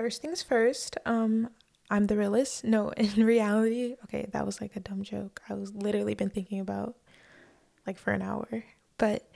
first 0.00 0.22
things 0.22 0.42
first. 0.42 0.96
Um, 1.04 1.50
I'm 1.90 2.06
the 2.06 2.16
realist. 2.16 2.64
No, 2.64 2.88
in 2.96 3.24
reality, 3.24 3.96
okay, 4.04 4.26
that 4.32 4.46
was 4.46 4.60
like 4.60 4.74
a 4.74 4.80
dumb 4.80 5.02
joke. 5.02 5.42
I 5.48 5.54
was 5.54 5.74
literally 5.74 6.14
been 6.14 6.30
thinking 6.30 6.58
about 6.58 6.96
like 7.86 7.98
for 7.98 8.12
an 8.12 8.22
hour. 8.22 8.64
But 8.96 9.30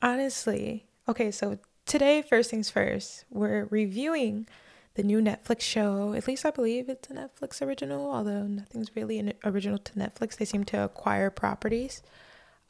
honestly, 0.00 0.86
okay, 1.08 1.32
so 1.32 1.58
today, 1.86 2.22
first 2.22 2.50
things 2.50 2.70
first, 2.70 3.24
we're 3.30 3.66
reviewing 3.70 4.46
the 4.94 5.02
new 5.02 5.20
Netflix 5.20 5.62
show. 5.62 6.14
At 6.14 6.28
least 6.28 6.46
I 6.46 6.50
believe 6.50 6.88
it's 6.88 7.10
a 7.10 7.14
Netflix 7.14 7.60
original, 7.60 8.08
although 8.08 8.44
nothing's 8.46 8.94
really 8.94 9.34
original 9.44 9.78
to 9.78 9.92
Netflix. 9.94 10.36
They 10.36 10.44
seem 10.44 10.62
to 10.66 10.84
acquire 10.84 11.30
properties. 11.30 12.02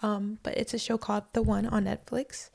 Um, 0.03 0.39
but 0.43 0.57
it's 0.57 0.73
a 0.73 0.79
show 0.79 0.97
called 0.97 1.25
The 1.35 1.43
One 1.43 1.67
on 1.67 1.85
Netflix. 1.85 2.49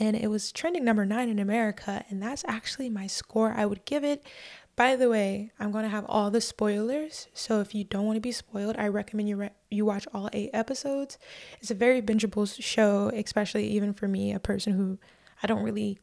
And 0.00 0.16
it 0.16 0.28
was 0.28 0.50
trending 0.50 0.82
number 0.82 1.04
nine 1.04 1.28
in 1.28 1.38
America. 1.38 2.04
And 2.08 2.22
that's 2.22 2.44
actually 2.48 2.88
my 2.88 3.06
score. 3.06 3.52
I 3.54 3.66
would 3.66 3.84
give 3.84 4.02
it. 4.02 4.26
By 4.74 4.96
the 4.96 5.10
way, 5.10 5.52
I'm 5.60 5.72
to 5.72 5.88
have 5.88 6.06
all 6.08 6.30
the 6.30 6.40
spoilers. 6.40 7.28
So 7.34 7.60
if 7.60 7.74
you 7.74 7.84
don't 7.84 8.06
want 8.06 8.16
to 8.16 8.20
be 8.20 8.32
spoiled, 8.32 8.76
I 8.78 8.88
recommend 8.88 9.28
you 9.28 9.36
re- 9.36 9.50
you 9.70 9.84
watch 9.84 10.06
all 10.14 10.30
eight 10.32 10.50
episodes. 10.54 11.18
It's 11.60 11.70
a 11.70 11.74
very 11.74 12.00
bingeable 12.00 12.50
show, 12.60 13.10
especially 13.14 13.66
even 13.68 13.92
for 13.92 14.08
me, 14.08 14.32
a 14.32 14.40
person 14.40 14.72
who 14.72 14.98
I 15.42 15.46
don't 15.46 15.62
really 15.62 15.98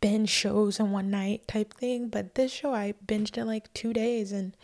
binge 0.00 0.30
shows 0.30 0.80
in 0.80 0.90
one 0.90 1.08
night 1.08 1.46
type 1.46 1.74
thing. 1.74 2.08
But 2.08 2.34
this 2.34 2.50
show 2.50 2.74
I 2.74 2.94
binged 3.06 3.38
in 3.38 3.46
like 3.46 3.72
two 3.72 3.92
days 3.92 4.32
and 4.32 4.56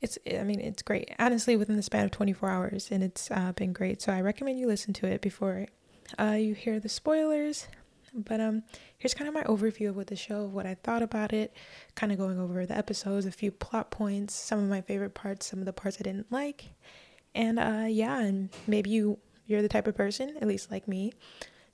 it's 0.00 0.16
I 0.26 0.42
mean 0.44 0.60
it's 0.60 0.82
great. 0.82 1.10
Honestly, 1.18 1.56
within 1.56 1.76
the 1.76 1.82
span 1.82 2.06
of 2.06 2.12
24 2.12 2.48
hours, 2.48 2.88
and 2.90 3.04
it's 3.04 3.30
uh, 3.30 3.52
been 3.52 3.74
great. 3.74 4.00
So 4.00 4.10
I 4.10 4.22
recommend 4.22 4.58
you 4.58 4.66
listen 4.66 4.94
to 4.94 5.06
it 5.06 5.20
before 5.20 5.66
uh, 6.18 6.36
you 6.38 6.54
hear 6.54 6.80
the 6.80 6.88
spoilers. 6.88 7.68
But 8.14 8.40
um, 8.40 8.62
here's 8.98 9.14
kind 9.14 9.26
of 9.26 9.34
my 9.34 9.42
overview 9.42 9.88
of 9.88 9.96
what 9.96 10.06
the 10.06 10.16
show, 10.16 10.44
what 10.44 10.66
I 10.66 10.74
thought 10.74 11.02
about 11.02 11.32
it, 11.32 11.52
kind 11.96 12.12
of 12.12 12.18
going 12.18 12.38
over 12.38 12.64
the 12.64 12.76
episodes, 12.76 13.26
a 13.26 13.32
few 13.32 13.50
plot 13.50 13.90
points, 13.90 14.34
some 14.34 14.60
of 14.60 14.68
my 14.68 14.80
favorite 14.80 15.14
parts, 15.14 15.46
some 15.46 15.58
of 15.58 15.64
the 15.64 15.72
parts 15.72 15.96
I 15.98 16.04
didn't 16.04 16.30
like, 16.30 16.66
and 17.34 17.58
uh, 17.58 17.86
yeah, 17.88 18.20
and 18.20 18.50
maybe 18.68 18.90
you 18.90 19.18
you're 19.46 19.62
the 19.62 19.68
type 19.68 19.86
of 19.86 19.96
person, 19.96 20.36
at 20.40 20.46
least 20.46 20.70
like 20.70 20.86
me, 20.86 21.12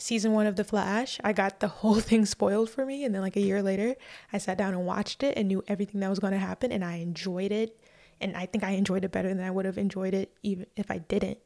season 0.00 0.32
one 0.32 0.46
of 0.46 0.56
The 0.56 0.64
Flash, 0.64 1.20
I 1.22 1.32
got 1.32 1.60
the 1.60 1.68
whole 1.68 2.00
thing 2.00 2.26
spoiled 2.26 2.70
for 2.70 2.84
me. 2.84 3.04
And 3.04 3.14
then, 3.14 3.22
like, 3.22 3.36
a 3.36 3.40
year 3.40 3.62
later, 3.62 3.94
I 4.32 4.38
sat 4.38 4.58
down 4.58 4.74
and 4.74 4.86
watched 4.86 5.22
it 5.22 5.36
and 5.36 5.48
knew 5.48 5.62
everything 5.68 6.00
that 6.00 6.10
was 6.10 6.18
going 6.18 6.32
to 6.32 6.38
happen. 6.38 6.72
And 6.72 6.84
I 6.84 6.96
enjoyed 6.96 7.52
it. 7.52 7.78
And 8.20 8.36
I 8.36 8.46
think 8.46 8.64
I 8.64 8.70
enjoyed 8.70 9.04
it 9.04 9.12
better 9.12 9.28
than 9.28 9.44
I 9.44 9.50
would 9.50 9.64
have 9.64 9.78
enjoyed 9.78 10.12
it 10.12 10.32
even 10.42 10.66
if 10.76 10.90
I 10.90 10.98
didn't. 10.98 11.38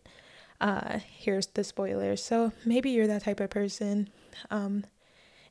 Uh, 0.64 0.98
here's 1.18 1.48
the 1.48 1.62
spoilers. 1.62 2.24
So 2.24 2.50
maybe 2.64 2.88
you're 2.88 3.06
that 3.06 3.24
type 3.24 3.38
of 3.38 3.50
person. 3.50 4.08
Um, 4.50 4.86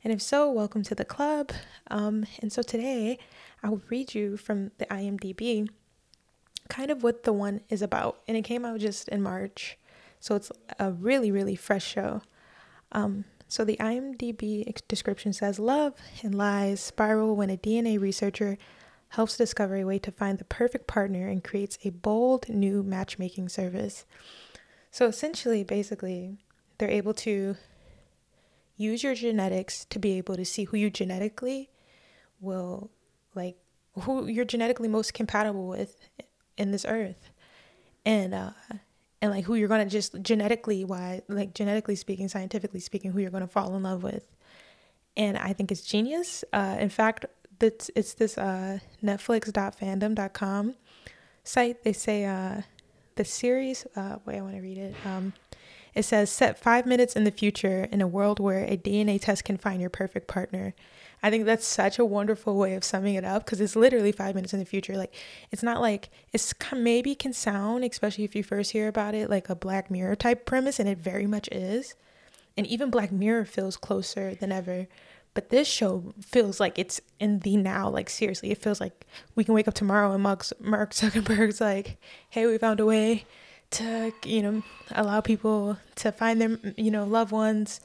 and 0.03 0.11
if 0.11 0.23
so, 0.23 0.51
welcome 0.51 0.81
to 0.81 0.95
the 0.95 1.05
club. 1.05 1.51
Um, 1.91 2.25
and 2.41 2.51
so 2.51 2.63
today 2.63 3.19
I 3.61 3.69
will 3.69 3.83
read 3.91 4.15
you 4.15 4.37
from 4.37 4.71
the 4.79 4.87
IMDb 4.87 5.69
kind 6.67 6.89
of 6.89 7.03
what 7.03 7.23
the 7.23 7.31
one 7.31 7.61
is 7.69 7.83
about. 7.83 8.21
And 8.27 8.35
it 8.35 8.41
came 8.41 8.65
out 8.65 8.79
just 8.79 9.07
in 9.09 9.21
March. 9.21 9.77
So 10.19 10.33
it's 10.33 10.51
a 10.79 10.91
really, 10.91 11.31
really 11.31 11.55
fresh 11.55 11.85
show. 11.85 12.23
Um, 12.91 13.25
so 13.47 13.63
the 13.63 13.77
IMDb 13.77 14.75
description 14.87 15.31
says 15.31 15.59
love 15.59 15.93
and 16.23 16.33
lies 16.33 16.79
spiral 16.79 17.35
when 17.35 17.51
a 17.51 17.57
DNA 17.57 18.01
researcher 18.01 18.57
helps 19.09 19.37
discover 19.37 19.75
a 19.75 19.83
way 19.83 19.99
to 19.99 20.11
find 20.11 20.39
the 20.39 20.45
perfect 20.45 20.87
partner 20.87 21.27
and 21.27 21.43
creates 21.43 21.77
a 21.83 21.91
bold 21.91 22.49
new 22.49 22.81
matchmaking 22.81 23.49
service. 23.49 24.07
So 24.93 25.07
essentially, 25.07 25.63
basically, 25.63 26.37
they're 26.77 26.87
able 26.87 27.15
to 27.15 27.57
use 28.77 29.01
your 29.01 29.15
genetics 29.15 29.85
to 29.85 29.97
be 29.97 30.19
able 30.19 30.35
to 30.35 30.45
see 30.45 30.65
who 30.65 30.77
you 30.77 30.91
genetically 30.91 31.71
will 32.39 32.91
like 33.33 33.55
who 34.01 34.27
you're 34.27 34.45
genetically 34.45 34.87
most 34.87 35.15
compatible 35.15 35.67
with 35.67 35.97
in 36.57 36.69
this 36.69 36.85
earth. 36.87 37.31
And 38.05 38.35
uh 38.35 38.51
and 39.19 39.31
like 39.31 39.45
who 39.45 39.55
you're 39.55 39.67
gonna 39.67 39.87
just 39.87 40.21
genetically 40.21 40.85
why 40.85 41.23
like 41.27 41.55
genetically 41.55 41.95
speaking 41.95 42.27
scientifically 42.27 42.79
speaking 42.79 43.11
who 43.11 43.19
you're 43.19 43.31
gonna 43.31 43.47
fall 43.47 43.75
in 43.75 43.81
love 43.81 44.03
with. 44.03 44.29
And 45.17 45.39
i 45.39 45.53
think 45.53 45.71
it's 45.71 45.81
genius. 45.81 46.43
Uh 46.53 46.77
in 46.79 46.89
fact 46.89 47.25
it's, 47.59 47.89
it's 47.95 48.13
this 48.13 48.37
uh 48.37 48.77
netflix.fandom.com 49.03 50.75
site. 51.43 51.83
They 51.83 51.93
say 51.93 52.25
uh 52.25 52.61
the 53.15 53.25
series 53.25 53.85
uh 53.95 54.17
wait 54.25 54.37
i 54.37 54.41
want 54.41 54.55
to 54.55 54.61
read 54.61 54.77
it 54.77 54.95
um 55.05 55.33
it 55.93 56.03
says 56.03 56.29
set 56.29 56.57
five 56.57 56.85
minutes 56.85 57.15
in 57.15 57.23
the 57.23 57.31
future 57.31 57.87
in 57.91 58.01
a 58.01 58.07
world 58.07 58.39
where 58.39 58.65
a 58.65 58.77
dna 58.77 59.19
test 59.19 59.43
can 59.43 59.57
find 59.57 59.79
your 59.79 59.89
perfect 59.89 60.27
partner 60.27 60.73
I 61.25 61.29
think 61.29 61.45
that's 61.45 61.65
such 61.65 61.97
a 61.97 62.05
wonderful 62.05 62.57
way 62.57 62.73
of 62.75 62.83
summing 62.83 63.15
it 63.15 63.23
up 63.23 63.45
because 63.45 63.61
it's 63.61 63.77
literally 63.77 64.11
five 64.11 64.35
minutes 64.35 64.51
in 64.51 64.59
the 64.59 64.65
future. 64.65 64.97
Like, 64.97 65.15
it's 65.51 65.63
not 65.63 65.79
like 65.79 66.09
it's 66.33 66.53
maybe 66.75 67.15
can 67.15 67.31
sound, 67.31 67.85
especially 67.85 68.25
if 68.25 68.35
you 68.35 68.43
first 68.43 68.73
hear 68.73 68.89
about 68.89 69.15
it, 69.15 69.29
like 69.29 69.47
a 69.47 69.55
Black 69.55 69.89
Mirror 69.89 70.17
type 70.17 70.45
premise, 70.45 70.81
and 70.81 70.89
it 70.89 70.97
very 70.97 71.25
much 71.25 71.47
is. 71.49 71.95
And 72.57 72.67
even 72.67 72.89
Black 72.89 73.09
Mirror 73.09 73.45
feels 73.45 73.77
closer 73.77 74.35
than 74.35 74.51
ever. 74.51 74.87
But 75.33 75.49
this 75.49 75.67
show 75.67 76.13
feels 76.21 76.59
like 76.59 76.77
it's 76.77 77.01
in 77.19 77.39
the 77.39 77.57
now. 77.57 77.89
Like, 77.89 78.09
seriously, 78.09 78.51
it 78.51 78.59
feels 78.59 78.79
like 78.79 79.05
we 79.35 79.43
can 79.43 79.53
wake 79.53 79.67
up 79.67 79.73
tomorrow 79.73 80.11
and 80.11 80.21
Mark, 80.21 80.45
Mark 80.59 80.91
Zuckerberg's 80.91 81.59
like, 81.59 81.97
hey, 82.29 82.45
we 82.45 82.57
found 82.57 82.79
a 82.79 82.85
way 82.85 83.25
to, 83.71 84.13
you 84.23 84.41
know, 84.41 84.63
allow 84.91 85.21
people 85.21 85.77
to 85.95 86.11
find 86.11 86.39
their, 86.39 86.59
you 86.77 86.91
know, 86.91 87.03
loved 87.03 87.31
ones 87.31 87.79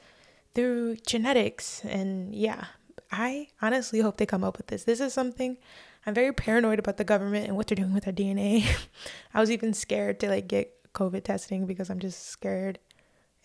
through 0.53 0.97
genetics. 1.07 1.83
And 1.85 2.35
yeah, 2.35 2.65
I 3.11 3.47
honestly 3.61 4.01
hope 4.01 4.17
they 4.17 4.25
come 4.25 4.43
up 4.43 4.57
with 4.57 4.67
this. 4.67 4.83
This 4.83 4.99
is 4.99 5.13
something 5.13 5.57
I'm 6.05 6.13
very 6.13 6.31
paranoid 6.31 6.79
about 6.79 6.97
the 6.97 7.03
government 7.03 7.47
and 7.47 7.57
what 7.57 7.67
they're 7.67 7.75
doing 7.75 7.93
with 7.93 8.07
our 8.07 8.13
DNA. 8.13 8.65
I 9.33 9.39
was 9.39 9.51
even 9.51 9.73
scared 9.73 10.19
to 10.19 10.29
like 10.29 10.47
get 10.47 10.71
COVID 10.93 11.23
testing 11.23 11.65
because 11.65 11.89
I'm 11.89 11.99
just 11.99 12.27
scared 12.27 12.79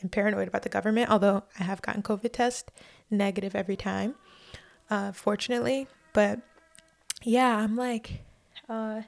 and 0.00 0.10
paranoid 0.12 0.48
about 0.48 0.62
the 0.62 0.68
government. 0.68 1.10
Although 1.10 1.44
I 1.58 1.64
have 1.64 1.82
gotten 1.82 2.02
COVID 2.02 2.32
test 2.32 2.70
negative 3.10 3.54
every 3.54 3.76
time, 3.76 4.14
uh, 4.90 5.12
fortunately. 5.12 5.86
But 6.12 6.40
yeah, 7.22 7.56
I'm 7.56 7.76
like, 7.76 8.22
uh, 8.68 9.02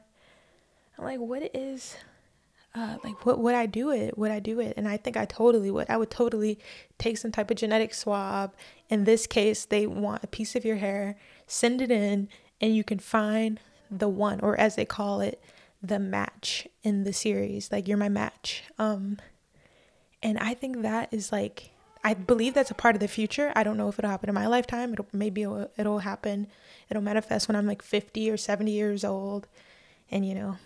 I'm 0.99 1.05
like, 1.05 1.21
what 1.21 1.51
is 1.55 1.97
uh, 2.77 2.99
like 3.03 3.25
what 3.25 3.39
would 3.39 3.55
I 3.55 3.65
do 3.65 3.91
it? 3.91 4.19
Would 4.19 4.31
I 4.31 4.39
do 4.39 4.61
it? 4.61 4.75
And 4.77 4.87
I 4.87 4.99
think 4.99 5.17
I 5.17 5.25
totally 5.25 5.71
would. 5.71 5.89
I 5.89 5.97
would 5.97 6.11
totally 6.11 6.59
take 6.99 7.17
some 7.17 7.33
type 7.33 7.51
of 7.51 7.57
genetic 7.57 7.95
swab. 7.95 8.55
In 8.91 9.05
this 9.05 9.27
case, 9.27 9.65
they 9.65 9.87
want 9.87 10.23
a 10.23 10.27
piece 10.27 10.55
of 10.55 10.65
your 10.65 10.77
hair, 10.77 11.17
send 11.47 11.81
it 11.81 11.91
in, 11.91 12.29
and 12.61 12.77
you 12.77 12.85
can 12.85 12.99
find 12.99 13.59
the 13.91 14.09
one, 14.09 14.41
or 14.41 14.61
as 14.61 14.77
they 14.77 14.85
call 14.85 15.23
it, 15.23 15.43
the 15.83 15.99
match 15.99 16.69
in 16.83 17.05
the 17.05 17.15
series. 17.15 17.73
Like 17.73 17.89
you're 17.89 17.97
my 17.97 18.11
match. 18.11 18.63
Um, 18.79 19.19
and 20.23 20.39
I 20.39 20.53
think 20.53 20.83
that 20.83 21.09
is 21.13 21.33
like 21.33 21.71
I 22.07 22.15
believe 22.15 22.55
that's 22.55 22.71
a 22.71 22.75
part 22.75 22.95
of 22.95 23.01
the 23.01 23.09
future. 23.09 23.53
I 23.57 23.65
don't 23.65 23.77
know 23.77 23.89
if 23.89 23.99
it'll 23.99 24.13
happen 24.13 24.29
in 24.29 24.35
my 24.37 24.47
lifetime. 24.47 24.93
It'll 24.93 25.09
maybe 25.13 25.43
it'll, 25.43 25.69
it'll 25.77 25.99
happen. 25.99 26.47
It'll 26.89 27.03
manifest 27.03 27.49
when 27.49 27.57
I'm 27.57 27.67
like 27.67 27.83
50 27.83 28.31
or 28.31 28.37
70 28.37 28.71
years 28.71 29.03
old, 29.03 29.49
and 30.09 30.25
you 30.25 30.37
know, 30.37 30.57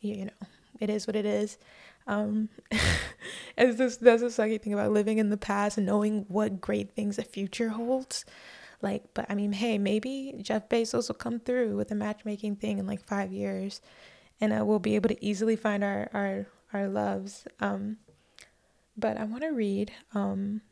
you 0.00 0.24
know 0.24 0.46
it 0.80 0.90
is 0.90 1.06
what 1.06 1.14
it 1.14 1.24
is. 1.24 1.56
Um, 2.08 2.48
it's 3.56 3.78
just 3.78 4.00
that's 4.00 4.22
the 4.22 4.26
sucky 4.26 4.60
thing 4.60 4.72
about 4.72 4.90
living 4.90 5.18
in 5.18 5.30
the 5.30 5.36
past 5.36 5.78
and 5.78 5.86
knowing 5.86 6.24
what 6.26 6.60
great 6.60 6.90
things 6.90 7.14
the 7.14 7.22
future 7.22 7.68
holds. 7.68 8.24
Like, 8.82 9.04
but 9.14 9.26
I 9.28 9.36
mean, 9.36 9.52
hey, 9.52 9.78
maybe 9.78 10.34
Jeff 10.42 10.68
Bezos 10.68 11.06
will 11.06 11.14
come 11.14 11.38
through 11.38 11.76
with 11.76 11.92
a 11.92 11.94
matchmaking 11.94 12.56
thing 12.56 12.78
in 12.78 12.88
like 12.88 13.04
five 13.04 13.32
years, 13.32 13.80
and 14.40 14.52
uh, 14.52 14.64
we'll 14.64 14.80
be 14.80 14.96
able 14.96 15.10
to 15.10 15.24
easily 15.24 15.54
find 15.54 15.84
our 15.84 16.10
our 16.12 16.46
our 16.72 16.88
loves. 16.88 17.46
Um, 17.60 17.98
but 18.96 19.16
I 19.16 19.24
want 19.24 19.42
to 19.42 19.50
read 19.50 19.92
um 20.14 20.62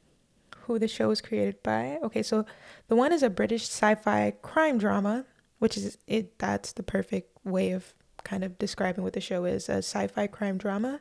who 0.66 0.78
the 0.78 0.88
show 0.88 1.08
was 1.08 1.20
created 1.20 1.62
by. 1.62 1.98
Okay, 2.02 2.22
so 2.22 2.46
the 2.88 2.96
one 2.96 3.12
is 3.12 3.22
a 3.22 3.30
British 3.30 3.64
sci-fi 3.64 4.32
crime 4.42 4.78
drama, 4.78 5.26
which 5.58 5.76
is 5.76 5.98
it. 6.06 6.38
That's 6.38 6.72
the 6.72 6.82
perfect 6.82 7.36
way 7.44 7.72
of 7.72 7.92
kind 8.24 8.42
of 8.42 8.58
describing 8.58 9.04
what 9.04 9.12
the 9.12 9.20
show 9.20 9.44
is 9.44 9.68
a 9.68 9.78
sci 9.78 10.06
fi 10.08 10.26
crime 10.26 10.58
drama 10.58 11.00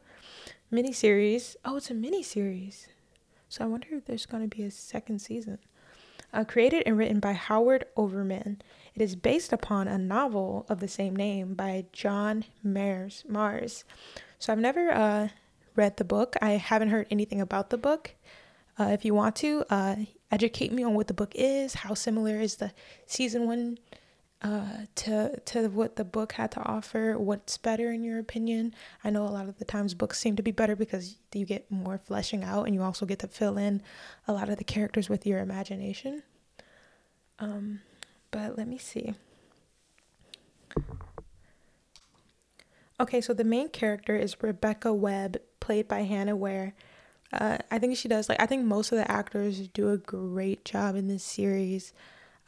miniseries. 0.71 1.55
Oh, 1.63 1.77
it's 1.77 1.89
a 1.89 1.93
miniseries. 1.93 2.87
So 3.47 3.63
I 3.63 3.67
wonder 3.67 3.87
if 3.91 4.05
there's 4.05 4.25
going 4.25 4.49
to 4.49 4.55
be 4.55 4.63
a 4.63 4.71
second 4.71 5.19
season. 5.19 5.59
Uh, 6.33 6.43
created 6.43 6.81
and 6.87 6.97
written 6.97 7.19
by 7.19 7.33
Howard 7.33 7.85
Overman. 7.95 8.59
It 8.95 9.01
is 9.03 9.15
based 9.15 9.53
upon 9.53 9.87
a 9.87 9.99
novel 9.99 10.65
of 10.67 10.79
the 10.79 10.87
same 10.87 11.15
name 11.15 11.53
by 11.53 11.85
John 11.93 12.45
Marrs. 12.65 13.23
Marrs. 13.27 13.83
So 14.39 14.51
I've 14.51 14.59
never 14.59 14.91
uh, 14.91 15.27
read 15.75 15.97
the 15.97 16.03
book. 16.03 16.35
I 16.41 16.51
haven't 16.51 16.89
heard 16.89 17.07
anything 17.09 17.41
about 17.41 17.69
the 17.69 17.77
book. 17.77 18.15
Uh, 18.79 18.85
if 18.85 19.05
you 19.05 19.13
want 19.13 19.35
to, 19.37 19.63
uh, 19.69 19.95
educate 20.31 20.71
me 20.71 20.83
on 20.83 20.95
what 20.95 21.07
the 21.07 21.13
book 21.13 21.31
is. 21.35 21.75
How 21.75 21.93
similar 21.93 22.39
is 22.39 22.55
the 22.55 22.71
season 23.05 23.45
one 23.45 23.77
uh, 24.41 24.85
to 24.95 25.39
to 25.39 25.67
what 25.69 25.95
the 25.95 26.03
book 26.03 26.33
had 26.33 26.51
to 26.51 26.59
offer. 26.61 27.17
What's 27.17 27.57
better 27.57 27.91
in 27.91 28.03
your 28.03 28.19
opinion? 28.19 28.73
I 29.03 29.09
know 29.09 29.23
a 29.23 29.29
lot 29.29 29.47
of 29.47 29.57
the 29.57 29.65
times 29.65 29.93
books 29.93 30.19
seem 30.19 30.35
to 30.35 30.43
be 30.43 30.51
better 30.51 30.75
because 30.75 31.17
you 31.33 31.45
get 31.45 31.71
more 31.71 31.97
fleshing 31.97 32.43
out, 32.43 32.65
and 32.65 32.75
you 32.75 32.81
also 32.81 33.05
get 33.05 33.19
to 33.19 33.27
fill 33.27 33.57
in 33.57 33.81
a 34.27 34.33
lot 34.33 34.49
of 34.49 34.57
the 34.57 34.63
characters 34.63 35.07
with 35.07 35.25
your 35.25 35.39
imagination. 35.39 36.23
Um, 37.39 37.81
but 38.31 38.57
let 38.57 38.67
me 38.67 38.77
see. 38.77 39.13
Okay, 42.99 43.21
so 43.21 43.33
the 43.33 43.43
main 43.43 43.69
character 43.69 44.15
is 44.15 44.35
Rebecca 44.41 44.93
Webb, 44.93 45.37
played 45.63 45.87
by 45.87 46.01
Hannah 46.01 46.35
Ware. 46.35 46.73
Uh, 47.31 47.57
I 47.71 47.79
think 47.79 47.97
she 47.97 48.07
does 48.07 48.29
like 48.29 48.41
I 48.41 48.45
think 48.45 48.65
most 48.65 48.91
of 48.91 48.97
the 48.97 49.09
actors 49.09 49.67
do 49.69 49.89
a 49.89 49.97
great 49.97 50.65
job 50.65 50.95
in 50.95 51.07
this 51.07 51.23
series. 51.23 51.93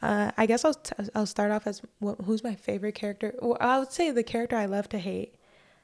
Uh, 0.02 0.30
I 0.36 0.44
guess 0.46 0.64
I'll 0.64 0.74
t- 0.74 0.92
I'll 1.14 1.26
start 1.26 1.50
off 1.50 1.66
as 1.66 1.82
who's 2.24 2.44
my 2.44 2.54
favorite 2.54 2.94
character. 2.94 3.34
Well, 3.40 3.56
I 3.58 3.78
would 3.78 3.90
say 3.90 4.10
the 4.10 4.22
character 4.22 4.56
I 4.56 4.66
love 4.66 4.88
to 4.90 4.98
hate. 4.98 5.34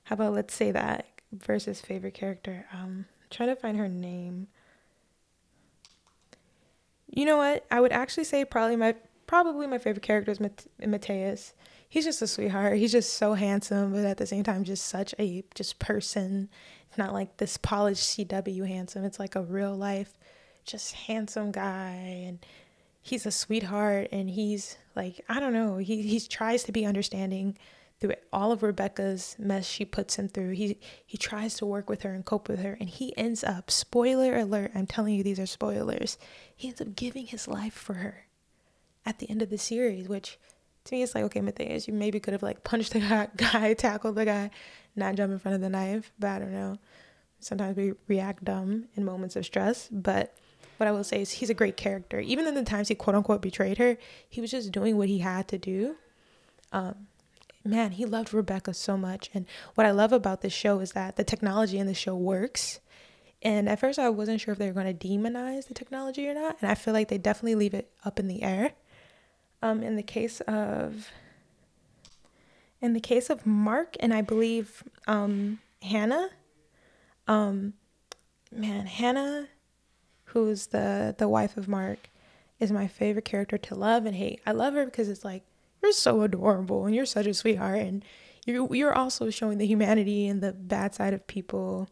How 0.04 0.14
about 0.14 0.34
let's 0.34 0.54
say 0.54 0.70
that 0.72 1.06
versus 1.32 1.80
favorite 1.80 2.14
character. 2.14 2.66
Um, 2.72 3.06
trying 3.30 3.48
to 3.48 3.56
find 3.56 3.76
her 3.78 3.88
name. 3.88 4.48
You 7.08 7.24
know 7.24 7.38
what? 7.38 7.64
I 7.70 7.80
would 7.80 7.92
actually 7.92 8.24
say 8.24 8.44
probably 8.44 8.76
my 8.76 8.94
probably 9.26 9.66
my 9.66 9.78
favorite 9.78 10.02
character 10.02 10.30
is 10.30 10.40
Mate- 10.40 10.66
Mateus. 10.86 11.54
He's 11.88 12.04
just 12.04 12.22
a 12.22 12.26
sweetheart. 12.26 12.78
He's 12.78 12.92
just 12.92 13.14
so 13.14 13.34
handsome, 13.34 13.92
but 13.92 14.04
at 14.04 14.16
the 14.16 14.26
same 14.26 14.44
time, 14.44 14.64
just 14.64 14.86
such 14.86 15.14
a 15.18 15.44
just 15.54 15.78
person. 15.78 16.48
Not 16.96 17.12
like 17.12 17.36
this 17.36 17.56
polished 17.56 18.02
CW 18.02 18.66
handsome. 18.66 19.04
It's 19.04 19.18
like 19.18 19.34
a 19.34 19.42
real 19.42 19.74
life, 19.74 20.18
just 20.64 20.92
handsome 20.92 21.52
guy, 21.52 22.24
and 22.26 22.38
he's 23.00 23.26
a 23.26 23.30
sweetheart. 23.30 24.08
And 24.12 24.30
he's 24.30 24.76
like 24.94 25.24
I 25.28 25.40
don't 25.40 25.52
know. 25.52 25.78
He 25.78 26.02
he 26.02 26.20
tries 26.20 26.64
to 26.64 26.72
be 26.72 26.84
understanding 26.84 27.56
through 28.02 28.14
all 28.32 28.50
of 28.50 28.64
Rebecca's 28.64 29.36
mess 29.38 29.64
she 29.64 29.84
puts 29.84 30.16
him 30.16 30.28
through. 30.28 30.50
He 30.50 30.78
he 31.06 31.16
tries 31.16 31.54
to 31.54 31.66
work 31.66 31.88
with 31.88 32.02
her 32.02 32.12
and 32.12 32.24
cope 32.24 32.48
with 32.48 32.60
her 32.60 32.76
and 32.80 32.88
he 32.88 33.16
ends 33.16 33.44
up 33.44 33.70
spoiler 33.70 34.36
alert, 34.36 34.72
I'm 34.74 34.86
telling 34.86 35.14
you 35.14 35.22
these 35.22 35.38
are 35.38 35.46
spoilers. 35.46 36.18
He 36.54 36.68
ends 36.68 36.80
up 36.80 36.96
giving 36.96 37.26
his 37.26 37.46
life 37.46 37.74
for 37.74 37.94
her 37.94 38.26
at 39.06 39.20
the 39.20 39.30
end 39.30 39.40
of 39.40 39.50
the 39.50 39.58
series, 39.58 40.08
which 40.08 40.38
to 40.84 40.94
me 40.96 41.04
it's 41.04 41.14
like 41.14 41.24
okay, 41.24 41.40
Mateus, 41.40 41.86
you 41.86 41.94
maybe 41.94 42.18
could 42.18 42.32
have 42.32 42.42
like 42.42 42.64
punched 42.64 42.92
the 42.92 43.28
guy, 43.36 43.74
tackled 43.74 44.16
the 44.16 44.24
guy, 44.24 44.50
not 44.96 45.14
jump 45.14 45.32
in 45.32 45.38
front 45.38 45.54
of 45.54 45.60
the 45.60 45.68
knife, 45.68 46.12
but 46.18 46.30
I 46.30 46.38
don't 46.38 46.52
know. 46.52 46.78
Sometimes 47.40 47.76
we 47.76 47.92
react 48.08 48.44
dumb 48.44 48.86
in 48.94 49.04
moments 49.04 49.36
of 49.36 49.44
stress, 49.44 49.88
but 49.90 50.36
what 50.76 50.88
I 50.88 50.92
will 50.92 51.04
say 51.04 51.22
is 51.22 51.32
he's 51.32 51.50
a 51.50 51.54
great 51.54 51.76
character. 51.76 52.20
Even 52.20 52.46
in 52.46 52.54
the 52.54 52.64
times 52.64 52.88
he 52.88 52.94
quote 52.94 53.16
unquote 53.16 53.42
betrayed 53.42 53.78
her, 53.78 53.96
he 54.28 54.40
was 54.40 54.50
just 54.50 54.72
doing 54.72 54.96
what 54.96 55.08
he 55.08 55.18
had 55.18 55.48
to 55.48 55.58
do. 55.58 55.96
Um, 56.72 57.06
man, 57.64 57.92
he 57.92 58.04
loved 58.04 58.32
Rebecca 58.32 58.74
so 58.74 58.96
much. 58.96 59.30
And 59.34 59.46
what 59.74 59.86
I 59.86 59.90
love 59.90 60.12
about 60.12 60.40
this 60.40 60.52
show 60.52 60.80
is 60.80 60.92
that 60.92 61.16
the 61.16 61.24
technology 61.24 61.78
in 61.78 61.86
the 61.86 61.94
show 61.94 62.16
works. 62.16 62.80
And 63.42 63.68
at 63.68 63.80
first, 63.80 63.98
I 63.98 64.08
wasn't 64.08 64.40
sure 64.40 64.52
if 64.52 64.58
they 64.58 64.68
were 64.68 64.72
going 64.72 64.96
to 64.96 65.08
demonize 65.08 65.66
the 65.66 65.74
technology 65.74 66.28
or 66.28 66.34
not. 66.34 66.58
And 66.60 66.70
I 66.70 66.74
feel 66.74 66.94
like 66.94 67.08
they 67.08 67.18
definitely 67.18 67.56
leave 67.56 67.74
it 67.74 67.90
up 68.04 68.20
in 68.20 68.28
the 68.28 68.42
air. 68.42 68.72
Um, 69.62 69.82
in 69.82 69.96
the 69.96 70.02
case 70.02 70.40
of, 70.42 71.08
in 72.82 72.92
the 72.92 73.00
case 73.00 73.30
of 73.30 73.46
Mark 73.46 73.96
and 74.00 74.12
I 74.12 74.20
believe 74.20 74.82
um, 75.06 75.60
Hannah, 75.80 76.30
um, 77.28 77.74
man, 78.50 78.86
Hannah, 78.86 79.48
who's 80.24 80.66
the 80.66 81.14
the 81.16 81.28
wife 81.28 81.56
of 81.56 81.68
Mark, 81.68 82.10
is 82.58 82.72
my 82.72 82.88
favorite 82.88 83.24
character 83.24 83.56
to 83.56 83.74
love 83.74 84.04
and 84.04 84.16
hate. 84.16 84.40
I 84.44 84.52
love 84.52 84.74
her 84.74 84.84
because 84.84 85.08
it's 85.08 85.24
like 85.24 85.44
you're 85.80 85.92
so 85.92 86.22
adorable 86.22 86.84
and 86.84 86.94
you're 86.94 87.06
such 87.06 87.26
a 87.26 87.34
sweetheart 87.34 87.80
and 87.80 88.04
you're 88.44 88.74
you're 88.74 88.94
also 88.94 89.30
showing 89.30 89.58
the 89.58 89.66
humanity 89.66 90.26
and 90.26 90.42
the 90.42 90.52
bad 90.52 90.94
side 90.94 91.14
of 91.14 91.26
people 91.26 91.88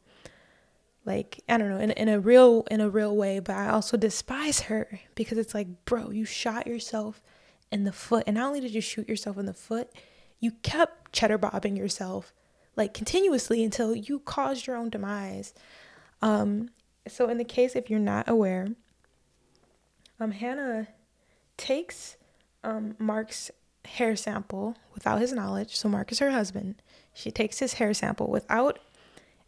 like 1.05 1.41
i 1.49 1.57
don't 1.57 1.71
know 1.71 1.79
in, 1.79 1.91
in 1.93 2.09
a 2.09 2.21
real 2.21 2.65
in 2.71 2.81
a 2.81 2.89
real 2.91 3.17
way 3.17 3.39
but 3.39 3.57
i 3.57 3.69
also 3.69 3.97
despise 3.97 4.61
her 4.63 5.01
because 5.15 5.39
it's 5.39 5.55
like 5.55 5.85
bro 5.85 6.11
you 6.11 6.25
shot 6.25 6.67
yourself 6.67 7.23
in 7.73 7.85
the 7.85 7.93
foot 7.93 8.25
and 8.27 8.37
not 8.37 8.47
only 8.49 8.61
did 8.61 8.75
you 8.75 8.81
shoot 8.81 9.09
yourself 9.09 9.39
in 9.39 9.47
the 9.47 9.55
foot 9.55 9.91
you 10.41 10.53
kept 10.63 11.13
cheddar 11.13 11.39
bobbing 11.39 11.77
yourself 11.77 12.33
like 12.77 12.95
continuously 12.95 13.63
until 13.63 13.95
you 13.95 14.19
caused 14.21 14.67
your 14.67 14.77
own 14.77 14.91
demise 14.91 15.55
um 16.23 16.71
so 17.07 17.29
in 17.29 17.39
the 17.39 17.45
case 17.45 17.77
if 17.77 17.89
you're 17.89 17.99
not 17.99 18.29
aware 18.29 18.69
um 20.19 20.33
hannah 20.33 20.89
takes 21.57 22.17
um 22.65 22.95
mark's 22.99 23.51
hair 23.85 24.17
sample 24.17 24.77
without 24.95 25.21
his 25.21 25.33
knowledge. 25.33 25.77
So 25.77 25.89
Mark 25.89 26.13
is 26.13 26.19
her 26.19 26.31
husband. 26.31 26.77
She 27.15 27.31
takes 27.31 27.59
his 27.59 27.75
hair 27.75 27.95
sample 27.95 28.29
without 28.29 28.79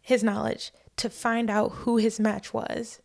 his 0.01 0.23
knowledge 0.23 0.71
to 0.97 1.09
find 1.09 1.49
out 1.49 1.69
who 1.69 1.97
his 1.97 2.19
match 2.19 2.53
was 2.53 2.99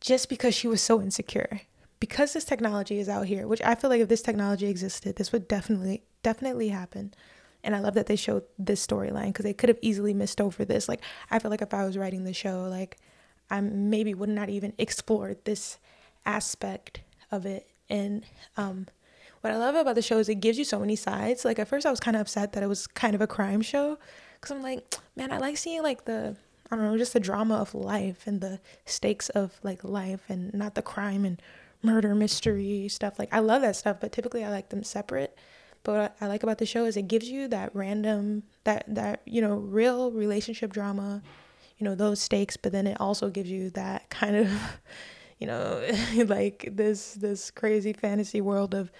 just 0.00 0.28
because 0.28 0.54
she 0.54 0.68
was 0.68 0.82
so 0.82 1.00
insecure. 1.00 1.62
Because 2.00 2.32
this 2.32 2.44
technology 2.44 2.98
is 2.98 3.08
out 3.08 3.26
here, 3.26 3.46
which 3.46 3.62
I 3.62 3.74
feel 3.74 3.90
like 3.90 4.00
if 4.00 4.08
this 4.08 4.22
technology 4.22 4.66
existed, 4.66 5.16
this 5.16 5.32
would 5.32 5.48
definitely 5.48 6.02
definitely 6.22 6.68
happen. 6.68 7.14
And 7.62 7.74
I 7.74 7.80
love 7.80 7.94
that 7.94 8.06
they 8.06 8.16
showed 8.16 8.44
this 8.58 8.86
storyline 8.86 9.28
because 9.28 9.44
they 9.44 9.54
could 9.54 9.70
have 9.70 9.78
easily 9.80 10.12
missed 10.12 10.40
over 10.40 10.64
this. 10.64 10.88
Like 10.88 11.00
I 11.30 11.38
feel 11.38 11.50
like 11.50 11.62
if 11.62 11.72
I 11.72 11.84
was 11.84 11.96
writing 11.96 12.24
the 12.24 12.34
show, 12.34 12.64
like 12.64 12.98
I 13.50 13.60
maybe 13.60 14.12
would 14.12 14.28
not 14.28 14.50
even 14.50 14.74
explore 14.78 15.36
this 15.44 15.78
aspect 16.26 17.00
of 17.30 17.46
it. 17.46 17.68
And 17.88 18.24
um 18.56 18.86
what 19.40 19.52
I 19.52 19.56
love 19.56 19.74
about 19.74 19.94
the 19.94 20.02
show 20.02 20.18
is 20.18 20.28
it 20.28 20.36
gives 20.36 20.58
you 20.58 20.64
so 20.64 20.78
many 20.78 20.96
sides. 20.96 21.44
Like 21.44 21.58
at 21.58 21.68
first 21.68 21.86
I 21.86 21.90
was 21.90 22.00
kind 22.00 22.16
of 22.16 22.22
upset 22.22 22.52
that 22.52 22.62
it 22.62 22.68
was 22.68 22.86
kind 22.86 23.14
of 23.14 23.20
a 23.20 23.26
crime 23.26 23.62
show 23.62 23.98
cuz 24.40 24.50
I'm 24.50 24.62
like, 24.62 24.94
man, 25.16 25.32
I 25.32 25.38
like 25.38 25.56
seeing 25.56 25.82
like 25.82 26.04
the 26.04 26.36
I 26.70 26.76
don't 26.76 26.84
know, 26.84 26.98
just 26.98 27.12
the 27.12 27.20
drama 27.20 27.56
of 27.56 27.74
life 27.74 28.26
and 28.26 28.40
the 28.40 28.60
stakes 28.84 29.28
of 29.30 29.58
like 29.62 29.84
life 29.84 30.24
and 30.28 30.52
not 30.52 30.74
the 30.74 30.82
crime 30.82 31.24
and 31.24 31.40
murder 31.84 32.14
mystery 32.14 32.88
stuff. 32.88 33.18
Like 33.18 33.32
I 33.32 33.40
love 33.40 33.62
that 33.62 33.76
stuff, 33.76 33.98
but 34.00 34.12
typically 34.12 34.44
I 34.44 34.50
like 34.50 34.70
them 34.70 34.82
separate. 34.82 35.36
But 35.82 35.92
what 35.92 36.16
I 36.20 36.26
like 36.26 36.42
about 36.42 36.58
the 36.58 36.66
show 36.66 36.86
is 36.86 36.96
it 36.96 37.08
gives 37.08 37.28
you 37.28 37.46
that 37.48 37.74
random 37.74 38.42
that 38.64 38.84
that 38.88 39.20
you 39.26 39.40
know 39.40 39.56
real 39.56 40.10
relationship 40.10 40.72
drama, 40.72 41.22
you 41.78 41.84
know 41.84 41.94
those 41.94 42.20
stakes, 42.20 42.56
but 42.56 42.72
then 42.72 42.86
it 42.86 43.00
also 43.00 43.28
gives 43.28 43.50
you 43.50 43.70
that 43.70 44.08
kind 44.10 44.36
of 44.36 44.50
you 45.38 45.46
know 45.46 45.86
like 46.26 46.70
this 46.72 47.14
this 47.14 47.50
crazy 47.50 47.92
fantasy 47.92 48.40
world 48.40 48.74
of 48.74 48.90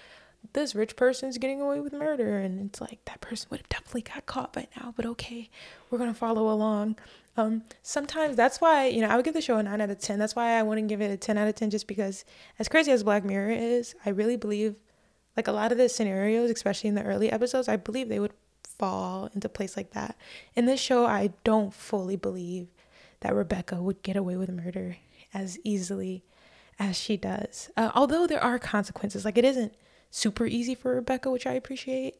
this 0.53 0.75
rich 0.75 0.95
person's 0.95 1.37
getting 1.37 1.61
away 1.61 1.79
with 1.79 1.93
murder 1.93 2.37
and 2.39 2.69
it's 2.69 2.81
like 2.81 3.03
that 3.05 3.21
person 3.21 3.47
would 3.49 3.59
have 3.59 3.69
definitely 3.69 4.01
got 4.01 4.25
caught 4.25 4.53
by 4.53 4.67
now 4.77 4.93
but 4.95 5.05
okay 5.05 5.49
we're 5.89 5.97
gonna 5.97 6.13
follow 6.13 6.49
along. 6.49 6.97
Um 7.37 7.63
sometimes 7.81 8.35
that's 8.35 8.61
why 8.61 8.87
you 8.87 9.01
know 9.01 9.07
i 9.09 9.15
would 9.15 9.25
give 9.25 9.33
the 9.33 9.41
show 9.41 9.57
a 9.57 9.63
9 9.63 9.81
out 9.81 9.89
of 9.89 9.99
10 9.99 10.19
that's 10.19 10.35
why 10.35 10.57
i 10.57 10.63
wouldn't 10.63 10.87
give 10.87 11.01
it 11.01 11.11
a 11.11 11.17
10 11.17 11.37
out 11.37 11.47
of 11.47 11.55
10 11.55 11.69
just 11.69 11.87
because 11.87 12.23
as 12.59 12.69
crazy 12.69 12.91
as 12.91 13.03
black 13.03 13.25
mirror 13.25 13.51
is 13.51 13.93
i 14.05 14.09
really 14.09 14.37
believe 14.37 14.75
like 15.35 15.47
a 15.47 15.51
lot 15.51 15.71
of 15.71 15.77
the 15.77 15.89
scenarios 15.89 16.49
especially 16.49 16.87
in 16.87 16.95
the 16.95 17.03
early 17.03 17.31
episodes 17.31 17.67
i 17.67 17.75
believe 17.75 18.07
they 18.07 18.19
would 18.19 18.33
fall 18.77 19.29
into 19.33 19.47
place 19.47 19.77
like 19.77 19.91
that. 19.91 20.17
In 20.55 20.65
this 20.65 20.79
show 20.79 21.05
i 21.05 21.31
don't 21.43 21.73
fully 21.73 22.15
believe 22.15 22.67
that 23.21 23.33
rebecca 23.35 23.81
would 23.81 24.01
get 24.01 24.15
away 24.15 24.35
with 24.37 24.49
murder 24.49 24.97
as 25.33 25.57
easily 25.63 26.23
as 26.77 26.97
she 26.97 27.17
does. 27.17 27.69
Uh, 27.77 27.91
although 27.95 28.27
there 28.27 28.43
are 28.43 28.59
consequences 28.59 29.25
like 29.25 29.37
it 29.37 29.45
isn't 29.45 29.73
super 30.15 30.45
easy 30.45 30.75
for 30.75 30.95
Rebecca, 30.95 31.29
which 31.29 31.45
I 31.45 31.53
appreciate. 31.53 32.15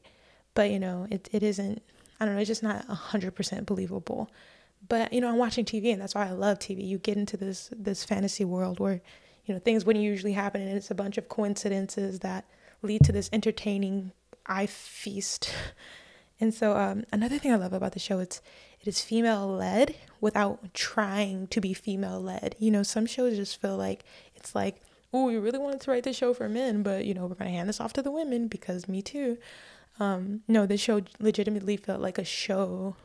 But 0.54 0.70
you 0.70 0.80
know, 0.80 1.08
it 1.10 1.30
it 1.32 1.44
isn't. 1.44 1.82
I 2.20 2.26
don't 2.26 2.36
know. 2.36 2.42
It's 2.42 2.48
just 2.48 2.64
not 2.64 2.86
hundred 2.86 3.36
percent 3.36 3.66
believable. 3.66 4.30
But 4.88 5.14
you 5.14 5.22
know, 5.22 5.30
I'm 5.30 5.38
watching 5.38 5.66
TV, 5.66 5.92
and 5.92 6.02
that's 6.02 6.16
why 6.16 6.28
I 6.28 6.32
love 6.32 6.60
TV. 6.60 6.86
You 6.86 6.98
get 6.98 7.18
into 7.18 7.38
this 7.38 7.70
this 7.76 8.04
fantasy 8.04 8.46
world 8.46 8.80
where 8.80 9.02
you 9.46 9.54
know 9.54 9.60
things 9.60 9.86
wouldn't 9.86 10.04
usually 10.04 10.34
happen, 10.34 10.62
and 10.62 10.78
it's 10.78 10.92
a 10.92 10.96
bunch 10.96 11.18
of 11.18 11.30
coincidences 11.30 12.20
that 12.20 12.46
lead 12.82 13.04
to 13.06 13.12
this 13.12 13.30
entertaining 13.34 14.12
eye 14.46 14.68
feast. 14.68 15.54
And 16.38 16.54
so 16.54 16.76
um, 16.76 17.06
another 17.14 17.38
thing 17.38 17.54
I 17.54 17.56
love 17.56 17.72
about 17.72 17.94
the 17.94 18.00
show 18.00 18.20
it's 18.20 18.42
it 18.82 18.88
is 18.90 19.02
female 19.02 19.48
led 19.48 19.96
without 20.20 20.74
trying 20.74 21.48
to 21.48 21.62
be 21.62 21.74
female 21.74 22.22
led. 22.22 22.56
You 22.60 22.72
know, 22.72 22.84
some 22.84 23.06
shows 23.06 23.38
just 23.38 23.62
feel 23.62 23.78
like 23.78 24.04
it's 24.36 24.54
like 24.54 24.82
oh, 25.16 25.26
we 25.28 25.38
really 25.38 25.60
wanted 25.60 25.80
to 25.80 25.92
write 25.92 26.04
this 26.04 26.18
show 26.18 26.34
for 26.34 26.50
men, 26.50 26.84
but 26.84 27.06
you 27.06 27.14
know, 27.14 27.26
we're 27.26 27.36
gonna 27.36 27.50
hand 27.50 27.70
this 27.70 27.80
off 27.80 27.94
to 27.94 28.02
the 28.02 28.12
women 28.12 28.48
because 28.48 28.90
me 28.90 29.02
too. 29.02 29.38
Um, 30.00 30.42
no, 30.48 30.66
this 30.66 30.82
show 30.82 31.02
legitimately 31.20 31.78
felt 31.78 32.02
like 32.02 32.18
a 32.18 32.26
show. 32.26 32.98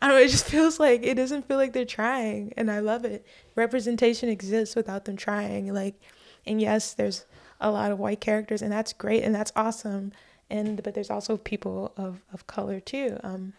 I 0.00 0.08
don't 0.08 0.16
know, 0.16 0.22
it 0.22 0.28
just 0.28 0.46
feels 0.46 0.80
like 0.80 1.02
it 1.02 1.14
doesn't 1.16 1.46
feel 1.46 1.58
like 1.58 1.74
they're 1.74 1.84
trying, 1.84 2.54
and 2.56 2.70
I 2.70 2.80
love 2.80 3.04
it. 3.04 3.26
Representation 3.54 4.30
exists 4.30 4.74
without 4.74 5.04
them 5.04 5.18
trying. 5.18 5.72
Like, 5.74 6.00
and 6.46 6.60
yes, 6.60 6.94
there's 6.94 7.26
a 7.60 7.70
lot 7.70 7.92
of 7.92 7.98
white 7.98 8.22
characters, 8.22 8.62
and 8.62 8.72
that's 8.72 8.94
great, 8.94 9.22
and 9.22 9.34
that's 9.34 9.52
awesome. 9.54 10.12
And 10.48 10.82
but 10.82 10.94
there's 10.94 11.10
also 11.10 11.36
people 11.36 11.92
of 11.98 12.22
of 12.32 12.46
color 12.46 12.80
too. 12.80 13.18
Um, 13.22 13.52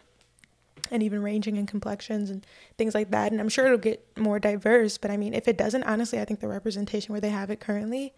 and 0.92 1.02
even 1.02 1.22
ranging 1.22 1.56
in 1.56 1.66
complexions 1.66 2.30
and 2.30 2.46
things 2.78 2.94
like 2.94 3.10
that. 3.10 3.32
And 3.32 3.40
I'm 3.40 3.48
sure 3.48 3.66
it'll 3.66 3.78
get 3.78 4.06
more 4.16 4.38
diverse. 4.38 4.98
But 4.98 5.10
I 5.10 5.16
mean, 5.16 5.34
if 5.34 5.48
it 5.48 5.58
doesn't, 5.58 5.82
honestly, 5.84 6.20
I 6.20 6.24
think 6.24 6.40
the 6.40 6.48
representation 6.48 7.12
where 7.12 7.20
they 7.20 7.30
have 7.30 7.50
it 7.50 7.58
currently 7.58 8.12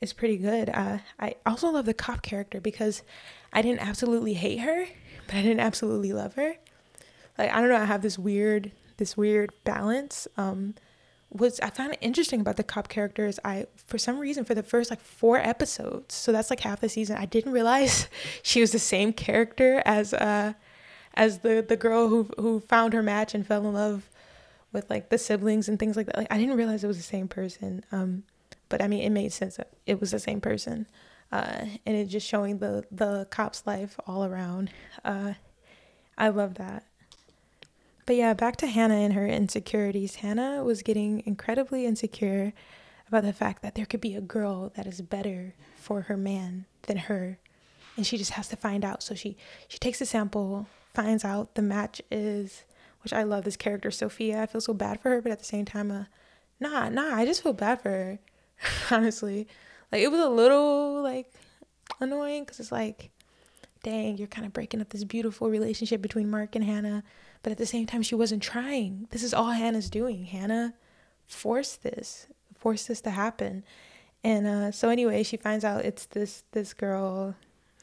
is 0.00 0.12
pretty 0.12 0.38
good. 0.38 0.70
Uh, 0.70 0.98
I 1.20 1.36
also 1.46 1.70
love 1.70 1.84
the 1.84 1.94
cop 1.94 2.22
character 2.22 2.60
because 2.60 3.02
I 3.52 3.62
didn't 3.62 3.86
absolutely 3.86 4.34
hate 4.34 4.60
her, 4.60 4.86
but 5.26 5.36
I 5.36 5.42
didn't 5.42 5.60
absolutely 5.60 6.12
love 6.12 6.34
her. 6.34 6.56
Like 7.38 7.52
I 7.52 7.60
don't 7.60 7.68
know, 7.68 7.76
I 7.76 7.84
have 7.84 8.02
this 8.02 8.18
weird 8.18 8.72
this 8.96 9.16
weird 9.16 9.50
balance 9.64 10.28
um, 10.36 10.74
was 11.30 11.58
I 11.60 11.70
found 11.70 11.96
interesting 12.00 12.40
about 12.40 12.56
the 12.56 12.62
cop 12.62 12.88
characters. 12.88 13.38
I 13.44 13.66
for 13.76 13.98
some 13.98 14.18
reason 14.18 14.44
for 14.44 14.54
the 14.54 14.62
first 14.62 14.88
like 14.90 15.00
four 15.00 15.36
episodes, 15.38 16.14
so 16.14 16.32
that's 16.32 16.48
like 16.48 16.60
half 16.60 16.80
the 16.80 16.88
season, 16.88 17.16
I 17.16 17.26
didn't 17.26 17.52
realize 17.52 18.08
she 18.42 18.60
was 18.60 18.72
the 18.72 18.78
same 18.78 19.12
character 19.12 19.82
as 19.84 20.14
uh 20.14 20.54
as 21.14 21.38
the 21.38 21.64
the 21.66 21.76
girl 21.76 22.08
who 22.08 22.28
who 22.38 22.60
found 22.60 22.92
her 22.92 23.02
match 23.02 23.34
and 23.34 23.46
fell 23.46 23.66
in 23.66 23.72
love 23.72 24.10
with 24.72 24.90
like 24.90 25.08
the 25.08 25.18
siblings 25.18 25.68
and 25.68 25.78
things 25.78 25.96
like 25.96 26.06
that. 26.06 26.16
Like 26.18 26.32
I 26.32 26.38
didn't 26.38 26.56
realize 26.56 26.84
it 26.84 26.88
was 26.88 26.96
the 26.96 27.02
same 27.02 27.28
person. 27.28 27.84
Um 27.92 28.24
but 28.68 28.82
I 28.82 28.88
mean 28.88 29.02
it 29.02 29.10
made 29.10 29.32
sense 29.32 29.56
that 29.56 29.70
it 29.86 30.00
was 30.00 30.10
the 30.10 30.18
same 30.18 30.40
person. 30.40 30.86
Uh 31.32 31.66
and 31.86 31.96
it 31.96 32.06
just 32.06 32.26
showing 32.26 32.58
the 32.58 32.84
the 32.90 33.26
cop's 33.30 33.66
life 33.66 33.98
all 34.06 34.24
around. 34.24 34.70
Uh 35.04 35.34
I 36.18 36.28
love 36.28 36.54
that. 36.54 36.84
But 38.06 38.16
yeah, 38.16 38.34
back 38.34 38.56
to 38.56 38.66
Hannah 38.66 38.96
and 38.96 39.14
her 39.14 39.26
insecurities. 39.26 40.16
Hannah 40.16 40.62
was 40.62 40.82
getting 40.82 41.22
incredibly 41.24 41.86
insecure 41.86 42.52
about 43.08 43.24
the 43.24 43.32
fact 43.32 43.62
that 43.62 43.74
there 43.74 43.86
could 43.86 44.00
be 44.00 44.14
a 44.14 44.20
girl 44.20 44.72
that 44.76 44.86
is 44.86 45.00
better 45.00 45.54
for 45.76 46.02
her 46.02 46.16
man 46.16 46.66
than 46.82 46.96
her. 46.96 47.38
And 47.96 48.06
she 48.06 48.18
just 48.18 48.32
has 48.32 48.48
to 48.48 48.56
find 48.56 48.84
out. 48.84 49.02
So 49.02 49.14
she 49.14 49.36
she 49.68 49.78
takes 49.78 50.00
a 50.00 50.06
sample, 50.06 50.66
finds 50.94 51.24
out 51.24 51.54
the 51.54 51.62
match 51.62 52.00
is 52.10 52.64
which 53.02 53.12
I 53.12 53.22
love 53.22 53.44
this 53.44 53.56
character, 53.56 53.90
Sophia. 53.90 54.42
I 54.42 54.46
feel 54.46 54.60
so 54.62 54.72
bad 54.72 55.00
for 55.00 55.10
her, 55.10 55.20
but 55.20 55.32
at 55.32 55.38
the 55.38 55.44
same 55.44 55.66
time, 55.66 55.90
uh, 55.90 56.04
nah, 56.58 56.88
nah, 56.88 57.14
I 57.14 57.26
just 57.26 57.42
feel 57.42 57.52
bad 57.52 57.82
for 57.82 57.90
her. 57.90 58.18
Honestly. 58.90 59.46
Like 59.92 60.00
it 60.02 60.10
was 60.10 60.20
a 60.20 60.28
little 60.28 61.02
like 61.02 61.30
annoying 62.00 62.44
because 62.44 62.60
it's 62.60 62.72
like, 62.72 63.10
dang, 63.82 64.16
you're 64.16 64.26
kind 64.26 64.46
of 64.46 64.52
breaking 64.54 64.80
up 64.80 64.88
this 64.88 65.04
beautiful 65.04 65.50
relationship 65.50 66.00
between 66.00 66.30
Mark 66.30 66.56
and 66.56 66.64
Hannah 66.64 67.04
but 67.44 67.50
at 67.50 67.58
the 67.58 67.66
same 67.66 67.86
time, 67.86 68.02
she 68.02 68.14
wasn't 68.14 68.42
trying. 68.42 69.06
This 69.10 69.22
is 69.22 69.34
all 69.34 69.50
Hannah's 69.50 69.90
doing. 69.90 70.24
Hannah 70.24 70.72
forced 71.26 71.82
this, 71.82 72.26
forced 72.58 72.88
this 72.88 73.02
to 73.02 73.10
happen. 73.10 73.64
And 74.24 74.46
uh, 74.46 74.72
so 74.72 74.88
anyway, 74.88 75.22
she 75.22 75.36
finds 75.36 75.62
out 75.62 75.84
it's 75.84 76.06
this 76.06 76.42
this 76.52 76.72
girl, 76.72 77.36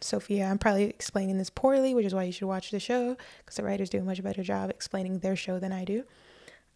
Sophia. 0.03 0.45
I'm 0.45 0.57
probably 0.57 0.83
explaining 0.83 1.37
this 1.37 1.49
poorly, 1.49 1.93
which 1.93 2.05
is 2.05 2.13
why 2.13 2.23
you 2.23 2.31
should 2.31 2.47
watch 2.47 2.71
the 2.71 2.79
show 2.79 3.15
because 3.39 3.55
the 3.55 3.63
writers 3.63 3.89
do 3.89 3.99
a 3.99 4.03
much 4.03 4.21
better 4.23 4.43
job 4.43 4.69
explaining 4.69 5.19
their 5.19 5.35
show 5.35 5.59
than 5.59 5.71
I 5.71 5.85
do. 5.85 6.03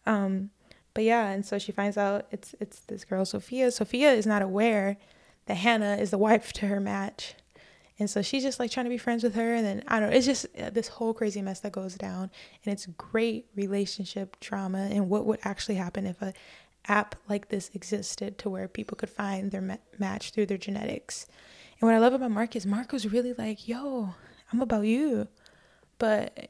Um, 0.06 0.50
but 0.94 1.04
yeah, 1.04 1.28
and 1.30 1.44
so 1.44 1.58
she 1.58 1.72
finds 1.72 1.98
out 1.98 2.26
it's 2.30 2.54
it's 2.60 2.80
this 2.80 3.04
girl, 3.04 3.24
Sophia. 3.24 3.70
Sophia 3.70 4.12
is 4.12 4.26
not 4.26 4.42
aware 4.42 4.96
that 5.46 5.56
Hannah 5.56 5.96
is 5.96 6.10
the 6.10 6.18
wife 6.28 6.52
to 6.54 6.66
her 6.66 6.80
match. 6.80 7.34
And 7.98 8.10
so 8.10 8.20
she's 8.20 8.42
just 8.42 8.58
like 8.58 8.70
trying 8.70 8.84
to 8.84 8.90
be 8.90 8.98
friends 8.98 9.22
with 9.22 9.34
her. 9.34 9.54
And 9.54 9.64
then 9.64 9.82
I 9.88 10.00
don't 10.00 10.10
know, 10.10 10.16
it's 10.16 10.26
just 10.26 10.46
uh, 10.58 10.70
this 10.70 10.88
whole 10.88 11.14
crazy 11.14 11.40
mess 11.40 11.60
that 11.60 11.72
goes 11.72 11.94
down. 11.94 12.30
And 12.64 12.72
it's 12.72 12.86
great 12.98 13.46
relationship 13.56 14.38
drama 14.40 14.88
and 14.90 15.08
what 15.08 15.24
would 15.24 15.40
actually 15.44 15.76
happen 15.76 16.06
if 16.06 16.20
a 16.20 16.34
app 16.88 17.16
like 17.28 17.48
this 17.48 17.70
existed 17.74 18.38
to 18.38 18.50
where 18.50 18.68
people 18.68 18.96
could 18.96 19.10
find 19.10 19.50
their 19.50 19.62
ma- 19.62 19.76
match 19.98 20.30
through 20.30 20.46
their 20.46 20.58
genetics. 20.58 21.26
And 21.80 21.88
what 21.88 21.94
I 21.94 21.98
love 21.98 22.14
about 22.14 22.30
Mark 22.30 22.56
is 22.56 22.66
Mark 22.66 22.92
was 22.92 23.12
really 23.12 23.34
like, 23.34 23.68
yo, 23.68 24.14
I'm 24.52 24.60
about 24.60 24.86
you. 24.86 25.28
But 25.98 26.48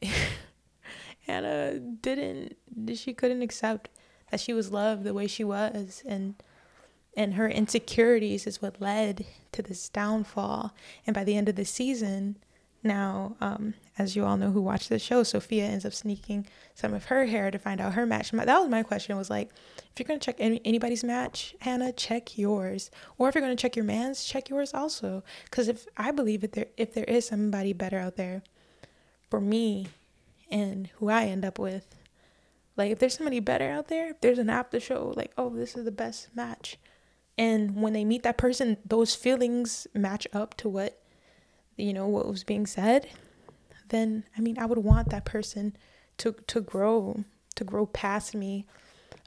Hannah 1.26 1.78
didn't, 1.78 2.56
she 2.94 3.12
couldn't 3.12 3.42
accept 3.42 3.88
that 4.30 4.40
she 4.40 4.52
was 4.52 4.70
loved 4.70 5.04
the 5.04 5.14
way 5.14 5.26
she 5.26 5.44
was. 5.44 6.02
And 6.06 6.34
and 7.16 7.34
her 7.34 7.48
insecurities 7.48 8.46
is 8.46 8.60
what 8.60 8.80
led 8.80 9.24
to 9.52 9.62
this 9.62 9.88
downfall. 9.88 10.74
And 11.06 11.14
by 11.14 11.24
the 11.24 11.34
end 11.34 11.48
of 11.48 11.56
the 11.56 11.64
season, 11.64 12.36
now, 12.86 13.36
um, 13.40 13.74
as 13.98 14.14
you 14.14 14.24
all 14.24 14.36
know 14.36 14.50
who 14.50 14.60
watched 14.60 14.88
the 14.88 14.98
show, 14.98 15.22
Sophia 15.22 15.64
ends 15.64 15.84
up 15.84 15.92
sneaking 15.94 16.46
some 16.74 16.94
of 16.94 17.06
her 17.06 17.26
hair 17.26 17.50
to 17.50 17.58
find 17.58 17.80
out 17.80 17.94
her 17.94 18.06
match. 18.06 18.30
That 18.30 18.46
was 18.46 18.68
my 18.68 18.82
question 18.82 19.16
was 19.16 19.30
like, 19.30 19.50
if 19.76 19.98
you're 19.98 20.06
going 20.06 20.20
to 20.20 20.24
check 20.24 20.36
any, 20.38 20.60
anybody's 20.64 21.04
match, 21.04 21.54
Hannah, 21.60 21.92
check 21.92 22.36
yours. 22.36 22.90
Or 23.18 23.28
if 23.28 23.34
you're 23.34 23.42
going 23.42 23.56
to 23.56 23.60
check 23.60 23.76
your 23.76 23.84
man's, 23.84 24.24
check 24.24 24.48
yours 24.48 24.74
also. 24.74 25.22
Because 25.44 25.68
if 25.68 25.86
I 25.96 26.10
believe 26.10 26.42
that 26.42 26.52
there, 26.52 26.66
if 26.76 26.94
there 26.94 27.04
is 27.04 27.26
somebody 27.26 27.72
better 27.72 27.98
out 27.98 28.16
there 28.16 28.42
for 29.30 29.40
me 29.40 29.88
and 30.50 30.88
who 30.98 31.08
I 31.08 31.24
end 31.24 31.44
up 31.44 31.58
with, 31.58 31.96
like 32.76 32.92
if 32.92 32.98
there's 32.98 33.16
somebody 33.16 33.40
better 33.40 33.70
out 33.70 33.88
there, 33.88 34.10
if 34.10 34.20
there's 34.20 34.38
an 34.38 34.50
app 34.50 34.70
to 34.72 34.80
show 34.80 35.12
like, 35.16 35.32
oh, 35.38 35.50
this 35.50 35.74
is 35.74 35.84
the 35.84 35.90
best 35.90 36.28
match, 36.36 36.76
and 37.38 37.76
when 37.76 37.92
they 37.92 38.04
meet 38.04 38.22
that 38.22 38.38
person 38.38 38.76
those 38.84 39.14
feelings 39.14 39.86
match 39.94 40.26
up 40.32 40.56
to 40.56 40.68
what 40.68 41.02
you 41.76 41.92
know 41.92 42.06
what 42.06 42.26
was 42.26 42.44
being 42.44 42.66
said 42.66 43.08
then 43.88 44.24
i 44.36 44.40
mean 44.40 44.58
i 44.58 44.66
would 44.66 44.78
want 44.78 45.10
that 45.10 45.24
person 45.24 45.76
to 46.18 46.34
to 46.46 46.60
grow 46.60 47.24
to 47.54 47.64
grow 47.64 47.86
past 47.86 48.34
me 48.34 48.66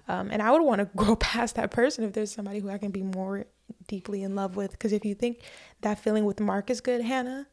um, 0.07 0.29
and 0.31 0.41
i 0.41 0.51
would 0.51 0.61
want 0.61 0.79
to 0.79 0.85
grow 0.95 1.15
past 1.15 1.55
that 1.55 1.71
person 1.71 2.03
if 2.03 2.13
there's 2.13 2.31
somebody 2.31 2.59
who 2.59 2.69
i 2.69 2.77
can 2.77 2.91
be 2.91 3.03
more 3.03 3.45
deeply 3.87 4.23
in 4.23 4.35
love 4.35 4.55
with 4.55 4.71
because 4.71 4.93
if 4.93 5.05
you 5.05 5.15
think 5.15 5.39
that 5.81 5.99
feeling 5.99 6.25
with 6.25 6.39
mark 6.39 6.69
is 6.69 6.81
good 6.81 7.01
hannah 7.01 7.47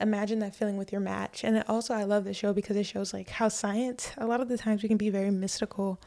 imagine 0.00 0.38
that 0.38 0.54
feeling 0.54 0.76
with 0.76 0.92
your 0.92 1.00
match 1.00 1.42
and 1.44 1.62
also 1.68 1.92
i 1.92 2.04
love 2.04 2.24
the 2.24 2.34
show 2.34 2.52
because 2.52 2.76
it 2.76 2.84
shows 2.84 3.12
like 3.12 3.28
how 3.28 3.48
science 3.48 4.12
a 4.18 4.26
lot 4.26 4.40
of 4.40 4.48
the 4.48 4.58
times 4.58 4.82
we 4.82 4.88
can 4.88 4.98
be 4.98 5.10
very 5.10 5.30
mystical 5.30 6.00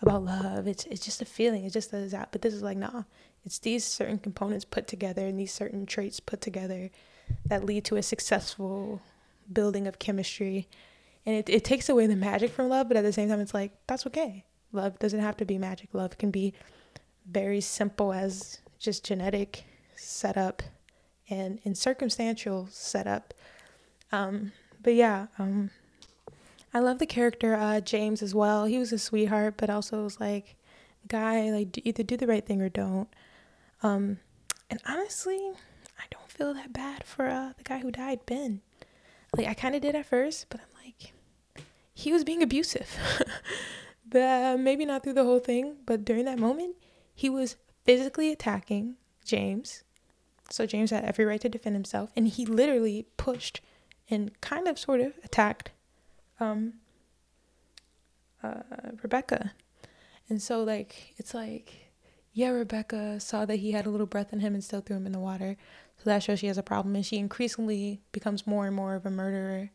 about 0.00 0.24
love. 0.24 0.66
It's 0.66 0.84
it's 0.86 1.04
just 1.04 1.22
a 1.22 1.24
feeling. 1.24 1.64
It's 1.64 1.74
just 1.74 1.90
that. 1.90 2.28
But 2.32 2.42
this 2.42 2.54
is 2.54 2.62
like 2.62 2.76
nah. 2.76 3.04
It's 3.44 3.58
these 3.58 3.84
certain 3.84 4.18
components 4.18 4.64
put 4.64 4.86
together 4.86 5.26
and 5.26 5.38
these 5.38 5.52
certain 5.52 5.86
traits 5.86 6.20
put 6.20 6.40
together 6.40 6.90
that 7.46 7.64
lead 7.64 7.84
to 7.86 7.96
a 7.96 8.02
successful 8.02 9.00
building 9.52 9.86
of 9.86 9.98
chemistry. 9.98 10.68
And 11.26 11.36
it, 11.36 11.48
it 11.48 11.64
takes 11.64 11.88
away 11.88 12.06
the 12.06 12.16
magic 12.16 12.50
from 12.52 12.68
love, 12.68 12.88
but 12.88 12.96
at 12.96 13.04
the 13.04 13.12
same 13.12 13.28
time, 13.28 13.40
it's 13.40 13.54
like 13.54 13.72
that's 13.86 14.06
okay. 14.06 14.44
Love 14.72 14.98
doesn't 14.98 15.20
have 15.20 15.36
to 15.38 15.44
be 15.44 15.58
magic. 15.58 15.90
Love 15.92 16.18
can 16.18 16.30
be 16.30 16.54
very 17.30 17.60
simple 17.60 18.12
as 18.12 18.58
just 18.78 19.04
genetic 19.04 19.64
setup 19.96 20.62
and 21.28 21.58
in 21.64 21.74
circumstantial 21.74 22.68
setup. 22.70 23.34
Um, 24.12 24.52
but 24.82 24.94
yeah, 24.94 25.26
um, 25.38 25.70
I 26.72 26.80
love 26.80 26.98
the 26.98 27.06
character 27.06 27.54
uh, 27.54 27.80
James 27.80 28.22
as 28.22 28.34
well. 28.34 28.64
He 28.64 28.78
was 28.78 28.92
a 28.92 28.98
sweetheart, 28.98 29.54
but 29.56 29.70
also 29.70 30.04
was 30.04 30.20
like, 30.20 30.56
guy, 31.08 31.50
like 31.50 31.78
either 31.84 32.02
do 32.02 32.16
the 32.16 32.26
right 32.26 32.44
thing 32.44 32.62
or 32.62 32.68
don't. 32.68 33.08
Um, 33.82 34.18
and 34.70 34.80
honestly, 34.86 35.50
feel 36.38 36.54
that 36.54 36.72
bad 36.72 37.02
for 37.04 37.26
uh, 37.26 37.52
the 37.58 37.64
guy 37.64 37.80
who 37.80 37.90
died, 37.90 38.24
Ben. 38.24 38.60
Like 39.36 39.48
I 39.48 39.54
kind 39.54 39.74
of 39.74 39.82
did 39.82 39.96
at 39.96 40.06
first, 40.06 40.46
but 40.48 40.60
I'm 40.60 40.84
like, 40.84 41.12
he 41.92 42.12
was 42.12 42.22
being 42.22 42.42
abusive. 42.42 42.96
the 44.08 44.56
maybe 44.58 44.84
not 44.86 45.02
through 45.02 45.14
the 45.14 45.24
whole 45.24 45.40
thing, 45.40 45.76
but 45.84 46.04
during 46.04 46.24
that 46.26 46.38
moment, 46.38 46.76
he 47.12 47.28
was 47.28 47.56
physically 47.84 48.30
attacking 48.30 48.94
James. 49.24 49.82
So 50.48 50.64
James 50.64 50.92
had 50.92 51.04
every 51.04 51.24
right 51.24 51.40
to 51.40 51.48
defend 51.48 51.74
himself, 51.74 52.10
and 52.16 52.28
he 52.28 52.46
literally 52.46 53.06
pushed 53.16 53.60
and 54.08 54.40
kind 54.40 54.68
of 54.68 54.78
sort 54.78 55.00
of 55.00 55.18
attacked 55.24 55.72
um 56.40 56.74
uh 58.42 58.62
Rebecca. 59.02 59.52
And 60.30 60.40
so 60.40 60.62
like 60.62 61.14
it's 61.18 61.34
like 61.34 61.88
yeah, 62.32 62.50
Rebecca 62.50 63.18
saw 63.18 63.44
that 63.46 63.56
he 63.56 63.72
had 63.72 63.84
a 63.84 63.90
little 63.90 64.06
breath 64.06 64.32
in 64.32 64.38
him 64.38 64.54
and 64.54 64.62
still 64.62 64.80
threw 64.80 64.96
him 64.96 65.06
in 65.06 65.12
the 65.12 65.18
water. 65.18 65.56
So 65.98 66.10
that 66.10 66.22
shows 66.22 66.38
she 66.38 66.46
has 66.46 66.58
a 66.58 66.62
problem 66.62 66.94
and 66.94 67.04
she 67.04 67.16
increasingly 67.16 68.00
becomes 68.12 68.46
more 68.46 68.66
and 68.66 68.74
more 68.74 68.94
of 68.94 69.06
a 69.06 69.10
murderer. 69.10 69.70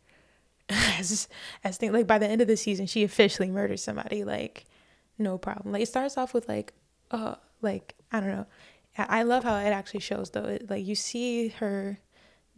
as 0.69 1.27
as 1.65 1.75
thing 1.75 1.91
like 1.91 2.07
by 2.07 2.17
the 2.17 2.27
end 2.27 2.39
of 2.39 2.47
the 2.47 2.55
season 2.55 2.85
she 2.85 3.03
officially 3.03 3.51
murders 3.51 3.83
somebody 3.83 4.23
like 4.23 4.65
no 5.17 5.37
problem. 5.37 5.73
Like 5.73 5.83
it 5.83 5.89
starts 5.89 6.17
off 6.17 6.33
with 6.33 6.47
like 6.47 6.73
uh 7.11 7.35
like 7.61 7.95
I 8.11 8.19
don't 8.19 8.29
know. 8.29 8.45
I 8.97 9.23
love 9.23 9.43
how 9.43 9.55
it 9.57 9.71
actually 9.71 9.99
shows 10.01 10.29
though. 10.29 10.45
It, 10.45 10.69
like 10.69 10.85
you 10.85 10.95
see 10.95 11.49
her 11.49 11.99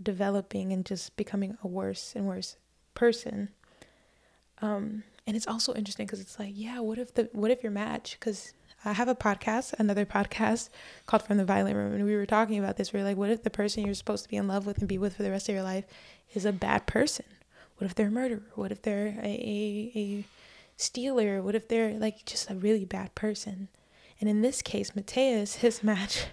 developing 0.01 0.71
and 0.71 0.85
just 0.85 1.15
becoming 1.15 1.57
a 1.63 1.67
worse 1.67 2.13
and 2.15 2.27
worse 2.27 2.57
person 2.93 3.49
um, 4.61 5.03
and 5.27 5.35
it's 5.35 5.47
also 5.47 5.73
interesting 5.73 6.05
because 6.05 6.21
it's 6.21 6.39
like, 6.39 6.53
yeah, 6.53 6.79
what 6.79 6.97
if 6.97 7.13
the 7.13 7.29
what 7.33 7.51
if 7.51 7.63
your 7.63 7.71
match? 7.71 8.17
Because 8.19 8.53
I 8.85 8.93
have 8.93 9.07
a 9.07 9.15
podcast, 9.15 9.73
another 9.79 10.05
podcast 10.05 10.69
called 11.07 11.23
From 11.23 11.37
the 11.37 11.45
Violent 11.45 11.75
Room, 11.75 11.93
and 11.93 12.05
we 12.05 12.15
were 12.15 12.25
talking 12.25 12.59
about 12.59 12.77
this. 12.77 12.93
We 12.93 12.99
are 12.99 13.03
like, 13.03 13.17
what 13.17 13.29
if 13.29 13.43
the 13.43 13.49
person 13.49 13.85
you're 13.85 13.95
supposed 13.95 14.23
to 14.23 14.29
be 14.29 14.37
in 14.37 14.47
love 14.47 14.65
with 14.65 14.77
and 14.77 14.87
be 14.87 14.97
with 14.97 15.15
for 15.15 15.23
the 15.23 15.31
rest 15.31 15.49
of 15.49 15.55
your 15.55 15.63
life 15.63 15.85
is 16.33 16.45
a 16.45 16.53
bad 16.53 16.85
person? 16.85 17.25
What 17.77 17.87
if 17.87 17.95
they're 17.95 18.07
a 18.07 18.11
murderer? 18.11 18.43
What 18.53 18.71
if 18.71 18.81
they're 18.81 19.17
a, 19.21 19.25
a, 19.25 19.91
a 19.95 20.25
stealer? 20.77 21.41
What 21.41 21.55
if 21.55 21.67
they're 21.67 21.99
like 21.99 22.25
just 22.25 22.49
a 22.49 22.55
really 22.55 22.85
bad 22.85 23.15
person? 23.15 23.69
And 24.21 24.29
in 24.29 24.41
this 24.41 24.61
case, 24.61 24.95
Mateus, 24.95 25.55
his 25.65 25.83
match 25.83 26.27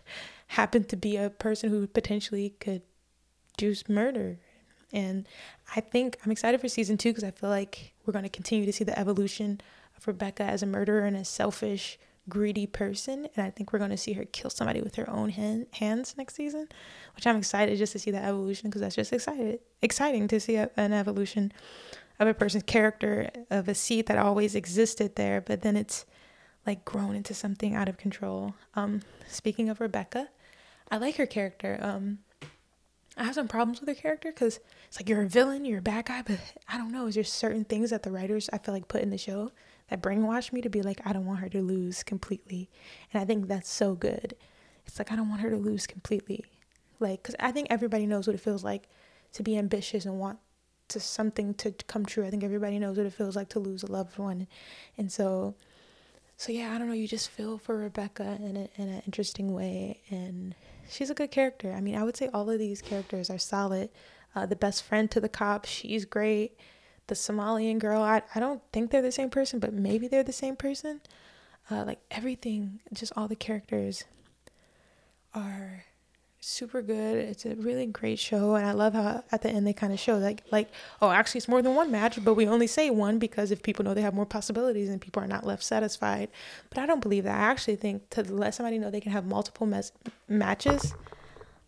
happened 0.49 0.88
to 0.90 0.97
be 0.97 1.16
a 1.16 1.30
person 1.30 1.71
who 1.71 1.87
potentially 1.87 2.50
could 2.61 2.82
do 3.56 3.75
murder 3.88 4.38
and 4.92 5.26
I 5.75 5.80
think 5.80 6.18
I'm 6.25 6.30
excited 6.30 6.61
for 6.61 6.68
season 6.68 6.99
two 6.99 7.11
because 7.11 7.25
I 7.25 7.30
feel 7.30 7.50
like 7.50 7.94
we're 8.04 8.12
going 8.12 8.25
to 8.25 8.28
continue 8.28 8.66
to 8.66 8.73
see 8.73 8.85
the 8.85 8.99
evolution 8.99 9.61
of 9.97 10.06
Rebecca 10.06 10.42
as 10.42 10.62
a 10.62 10.66
murderer 10.66 11.04
and 11.04 11.16
a 11.16 11.25
selfish, 11.25 11.99
greedy 12.29 12.67
person. 12.67 13.29
And 13.35 13.47
I 13.47 13.50
think 13.50 13.73
we're 13.73 13.79
going 13.79 13.91
to 13.91 13.97
see 13.97 14.12
her 14.14 14.25
kill 14.25 14.50
somebody 14.50 14.81
with 14.81 14.97
her 14.97 15.09
own 15.09 15.31
hand, 15.31 15.67
hands 15.73 16.14
next 16.17 16.35
season, 16.35 16.69
which 17.17 17.26
I'm 17.26 17.37
excited 17.37 17.79
just 17.79 17.93
to 17.93 17.99
see 17.99 18.11
that 18.11 18.25
evolution 18.25 18.69
because 18.69 18.81
that's 18.81 18.97
just 18.97 19.12
excited, 19.12 19.61
exciting 19.81 20.29
to 20.29 20.41
see 20.41 20.57
a, 20.57 20.71
an 20.76 20.93
evolution 20.93 21.52
of 22.19 22.29
a 22.29 22.35
person's 22.35 22.64
character, 22.64 23.31
of 23.50 23.69
a 23.69 23.75
seed 23.75 24.07
that 24.07 24.19
always 24.19 24.55
existed 24.55 25.17
there. 25.17 25.41
But 25.41 25.62
then 25.62 25.76
it's 25.76 26.05
like 26.67 26.85
grown 26.85 27.17
into 27.17 27.35
something 27.35 27.75
out 27.75 27.88
of 27.88 27.97
control. 27.97 28.55
Um, 28.75 29.02
speaking 29.29 29.69
of 29.69 29.81
Rebecca, 29.81 30.29
I 30.91 30.99
like 30.99 31.17
her 31.17 31.26
character. 31.26 31.79
Um, 31.81 32.19
I 33.17 33.25
have 33.25 33.35
some 33.35 33.49
problems 33.49 33.81
with 33.81 33.88
her 33.88 33.95
character 33.95 34.31
because 34.31 34.61
it's 34.87 34.99
like 34.99 35.09
you're 35.09 35.23
a 35.23 35.29
villain, 35.29 35.64
you're 35.64 35.81
a 35.81 35.83
bad 35.83 36.07
guy, 36.07 36.23
but 36.23 36.38
I 36.69 36.79
don't 36.79 36.93
know. 36.93 37.07
Is 37.07 37.14
there 37.14 37.25
certain 37.25 37.64
things 37.64 37.91
that 37.91 38.05
the 38.05 38.11
writers 38.11 38.49
I 38.52 38.59
feel 38.59 38.73
like 38.73 38.88
put 38.88 39.02
in 39.02 39.11
the 39.11 39.19
show 39.19 39.50
that 39.92 40.00
brainwash 40.00 40.54
me 40.54 40.62
to 40.62 40.70
be 40.70 40.80
like, 40.80 41.02
I 41.04 41.12
don't 41.12 41.26
want 41.26 41.40
her 41.40 41.50
to 41.50 41.61
lose 41.61 42.02
completely, 42.02 42.70
and 43.12 43.20
I 43.20 43.26
think 43.26 43.46
that's 43.46 43.68
so 43.68 43.94
good. 43.94 44.34
It's 44.87 44.99
like 44.99 45.12
I 45.12 45.16
don't 45.16 45.28
want 45.28 45.42
her 45.42 45.50
to 45.50 45.56
lose 45.58 45.87
completely, 45.87 46.46
like 46.99 47.22
because 47.22 47.37
I 47.38 47.52
think 47.52 47.66
everybody 47.68 48.06
knows 48.06 48.26
what 48.26 48.34
it 48.34 48.40
feels 48.40 48.64
like 48.64 48.88
to 49.34 49.42
be 49.42 49.58
ambitious 49.58 50.06
and 50.06 50.18
want 50.18 50.38
to 50.88 50.99
something 50.99 51.52
to 51.54 51.72
come 51.88 52.06
true. 52.06 52.25
I 52.25 52.30
think 52.30 52.42
everybody 52.42 52.78
knows 52.78 52.96
what 52.96 53.04
it 53.04 53.12
feels 53.12 53.37
like 53.37 53.50
to 53.50 53.58
lose 53.58 53.82
a 53.82 53.92
loved 53.92 54.16
one, 54.16 54.46
and 54.96 55.12
so 55.12 55.56
so 56.38 56.52
yeah, 56.52 56.75
I 56.75 56.78
don't 56.78 56.88
know. 56.88 56.94
You 56.94 57.06
just 57.06 57.28
feel 57.28 57.58
for 57.58 57.76
Rebecca 57.76 58.38
in 58.40 58.56
a, 58.56 58.68
in 58.80 58.88
an 58.88 59.02
interesting 59.04 59.52
way, 59.52 60.00
and 60.08 60.54
she's 60.88 61.11
a 61.11 61.14
good 61.14 61.30
character. 61.30 61.70
I 61.70 61.82
mean, 61.82 61.96
I 61.96 62.02
would 62.02 62.16
say 62.16 62.30
all 62.32 62.49
of 62.49 62.58
these 62.58 62.80
characters 62.80 63.28
are 63.28 63.37
solid. 63.37 63.90
Uh, 64.34 64.46
the 64.46 64.56
best 64.56 64.84
friend 64.84 65.11
to 65.11 65.20
the 65.20 65.28
cop, 65.28 65.66
she's 65.66 66.06
great. 66.06 66.56
The 67.12 67.16
Somalian 67.16 67.78
girl, 67.78 68.00
I 68.00 68.23
I 68.35 68.40
don't 68.40 68.62
think 68.73 68.90
they're 68.90 69.02
the 69.02 69.12
same 69.12 69.28
person, 69.28 69.59
but 69.59 69.75
maybe 69.75 70.09
they're 70.09 70.23
the 70.23 70.33
same 70.33 70.57
person. 70.57 71.02
Uh, 71.71 71.85
like 71.85 72.00
everything, 72.11 72.81
just 72.90 73.12
all 73.14 73.28
the 73.28 73.37
characters 73.37 74.04
are 75.35 75.85
super 76.40 76.81
good. 76.81 77.19
It's 77.19 77.45
a 77.45 77.54
really 77.54 77.85
great 77.85 78.19
show, 78.19 78.54
and 78.54 78.64
I 78.66 78.73
love 78.73 78.95
how 78.95 79.23
at 79.31 79.42
the 79.42 79.50
end 79.50 79.66
they 79.66 79.75
kind 79.75 79.92
of 79.92 80.00
show 80.00 80.16
like 80.16 80.42
like 80.50 80.71
oh 81.02 81.11
actually 81.11 81.40
it's 81.40 81.49
more 81.49 81.61
than 81.61 81.75
one 81.75 81.90
match, 81.90 82.19
but 82.25 82.33
we 82.33 82.47
only 82.47 82.66
say 82.66 82.88
one 82.88 83.19
because 83.19 83.50
if 83.50 83.62
people 83.62 83.85
know 83.85 83.92
they 83.92 84.00
have 84.00 84.14
more 84.14 84.25
possibilities 84.25 84.88
and 84.88 84.99
people 84.99 85.23
are 85.23 85.28
not 85.28 85.45
left 85.45 85.64
satisfied. 85.64 86.31
But 86.71 86.78
I 86.78 86.87
don't 86.87 87.02
believe 87.02 87.25
that. 87.25 87.38
I 87.38 87.50
actually 87.50 87.76
think 87.76 88.09
to 88.11 88.23
let 88.23 88.54
somebody 88.54 88.78
know 88.78 88.90
they 88.90 89.02
can 89.02 89.12
have 89.12 89.26
multiple 89.26 89.66
mes- 89.66 89.92
matches, 90.28 90.95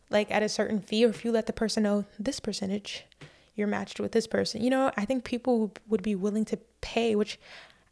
like 0.08 0.30
at 0.30 0.42
a 0.42 0.48
certain 0.48 0.80
fee, 0.80 1.04
or 1.04 1.10
if 1.10 1.22
you 1.22 1.32
let 1.32 1.44
the 1.44 1.52
person 1.52 1.82
know 1.82 2.06
this 2.18 2.40
percentage, 2.40 3.04
you're 3.54 3.68
matched 3.68 4.00
with 4.00 4.12
this 4.12 4.26
person. 4.26 4.62
You 4.62 4.70
know, 4.70 4.90
I 4.96 5.04
think 5.04 5.25
people 5.25 5.73
would 5.88 6.02
be 6.02 6.14
willing 6.14 6.44
to 6.46 6.58
pay, 6.80 7.14
which 7.14 7.38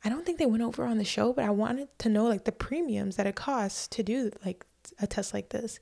I 0.04 0.09
don't 0.09 0.26
think 0.26 0.38
they 0.38 0.47
went 0.47 0.62
over 0.62 0.85
on 0.85 0.99
the 0.99 1.04
show, 1.04 1.33
but 1.33 1.45
I 1.45 1.50
wanted 1.50 1.88
to 1.99 2.09
know 2.09 2.25
like 2.25 2.45
the 2.45 2.52
premiums 2.52 3.16
that 3.16 3.26
it 3.26 3.37
costs 3.37 3.87
to 3.88 4.02
do 4.02 4.31
like 4.45 4.64
a 5.00 5.07
test 5.07 5.33
like 5.33 5.50
this. 5.50 5.78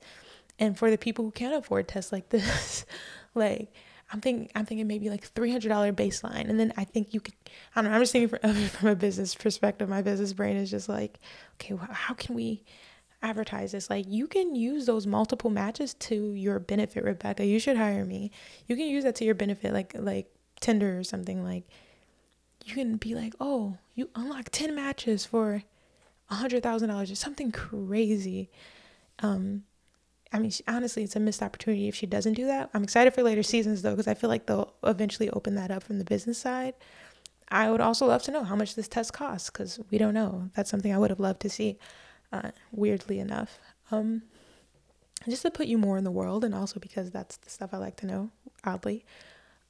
And 0.59 0.77
for 0.77 0.91
the 0.91 0.97
people 0.97 1.25
who 1.25 1.31
can't 1.31 1.55
afford 1.55 1.87
tests 1.87 2.11
like 2.11 2.29
this 2.29 2.85
like 3.33 3.73
i'm 4.13 4.19
thinking 4.19 4.49
i'm 4.55 4.65
thinking 4.65 4.85
maybe 4.87 5.09
like 5.09 5.33
$300 5.33 5.93
baseline. 5.93 6.49
And 6.49 6.59
then 6.59 6.73
i 6.77 6.83
think 6.83 7.13
you 7.13 7.19
could 7.19 7.33
i 7.75 7.81
don't 7.81 7.89
know 7.89 7.95
i'm 7.95 8.01
just 8.01 8.11
thinking 8.11 8.37
from, 8.37 8.53
from 8.67 8.89
a 8.89 8.95
business 8.95 9.33
perspective. 9.33 9.89
My 9.89 10.01
business 10.01 10.33
brain 10.33 10.57
is 10.57 10.69
just 10.69 10.87
like 10.87 11.19
okay 11.55 11.73
well, 11.73 11.87
how 11.89 12.13
can 12.13 12.35
we 12.35 12.63
advertise 13.23 13.71
this 13.71 13.89
like 13.89 14.05
you 14.07 14.27
can 14.27 14.55
use 14.55 14.85
those 14.85 15.05
multiple 15.05 15.49
matches 15.49 15.93
to 15.93 16.33
your 16.33 16.59
benefit 16.59 17.03
rebecca 17.03 17.45
you 17.45 17.59
should 17.59 17.77
hire 17.77 18.05
me 18.05 18.31
you 18.67 18.75
can 18.75 18.87
use 18.87 19.03
that 19.03 19.15
to 19.15 19.25
your 19.25 19.35
benefit 19.35 19.73
like 19.73 19.93
like 19.95 20.27
tinder 20.59 20.97
or 20.97 21.03
something 21.03 21.43
like 21.43 21.63
you 22.65 22.73
can 22.73 22.97
be 22.97 23.13
like 23.13 23.33
oh 23.39 23.77
you 23.95 24.09
unlock 24.15 24.49
10 24.49 24.73
matches 24.75 25.25
for 25.25 25.63
a 26.29 26.35
hundred 26.35 26.63
thousand 26.63 26.89
dollars 26.89 27.11
or 27.11 27.15
something 27.15 27.51
crazy 27.51 28.49
um 29.19 29.63
I 30.33 30.39
mean, 30.39 30.51
she, 30.51 30.63
honestly, 30.67 31.03
it's 31.03 31.15
a 31.15 31.19
missed 31.19 31.41
opportunity 31.43 31.87
if 31.87 31.95
she 31.95 32.05
doesn't 32.05 32.33
do 32.33 32.45
that. 32.45 32.69
I'm 32.73 32.83
excited 32.83 33.13
for 33.13 33.21
later 33.21 33.43
seasons 33.43 33.81
though, 33.81 33.91
because 33.91 34.07
I 34.07 34.13
feel 34.13 34.29
like 34.29 34.45
they'll 34.45 34.73
eventually 34.83 35.29
open 35.29 35.55
that 35.55 35.71
up 35.71 35.83
from 35.83 35.97
the 35.97 36.05
business 36.05 36.37
side. 36.37 36.73
I 37.49 37.69
would 37.69 37.81
also 37.81 38.05
love 38.05 38.23
to 38.23 38.31
know 38.31 38.45
how 38.45 38.55
much 38.55 38.75
this 38.75 38.87
test 38.87 39.11
costs 39.11 39.49
because 39.49 39.77
we 39.91 39.97
don't 39.97 40.13
know. 40.13 40.49
That's 40.55 40.69
something 40.69 40.93
I 40.93 40.97
would 40.97 41.09
have 41.09 41.19
loved 41.19 41.41
to 41.41 41.49
see. 41.49 41.77
Uh, 42.31 42.51
weirdly 42.71 43.19
enough, 43.19 43.59
um, 43.91 44.21
just 45.27 45.41
to 45.41 45.51
put 45.51 45.67
you 45.67 45.77
more 45.77 45.97
in 45.97 46.03
the 46.03 46.11
world, 46.11 46.43
and 46.43 46.55
also 46.55 46.79
because 46.79 47.11
that's 47.11 47.37
the 47.37 47.49
stuff 47.49 47.73
I 47.73 47.77
like 47.77 47.97
to 47.97 48.05
know. 48.05 48.31
Oddly, 48.63 49.05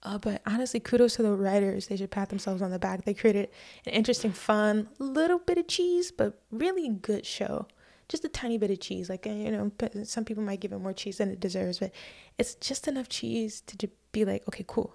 uh, 0.03 0.17
but 0.17 0.41
honestly, 0.45 0.79
kudos 0.79 1.15
to 1.15 1.23
the 1.23 1.31
writers. 1.31 1.87
They 1.87 1.97
should 1.97 2.11
pat 2.11 2.29
themselves 2.29 2.61
on 2.61 2.71
the 2.71 2.79
back. 2.79 3.05
They 3.05 3.13
created 3.13 3.49
an 3.85 3.93
interesting, 3.93 4.31
fun, 4.31 4.89
little 4.99 5.39
bit 5.39 5.57
of 5.57 5.67
cheese, 5.67 6.11
but 6.11 6.39
really 6.51 6.87
good 6.89 7.25
show 7.25 7.67
just 8.11 8.25
a 8.25 8.29
tiny 8.29 8.57
bit 8.57 8.69
of 8.69 8.79
cheese. 8.79 9.09
Like, 9.09 9.25
you 9.25 9.51
know, 9.51 9.71
some 10.03 10.25
people 10.25 10.43
might 10.43 10.59
give 10.59 10.73
it 10.73 10.79
more 10.79 10.93
cheese 10.93 11.17
than 11.17 11.31
it 11.31 11.39
deserves, 11.39 11.79
but 11.79 11.91
it's 12.37 12.55
just 12.55 12.87
enough 12.87 13.07
cheese 13.07 13.61
to 13.61 13.89
be 14.11 14.25
like, 14.25 14.47
okay, 14.49 14.65
cool. 14.67 14.93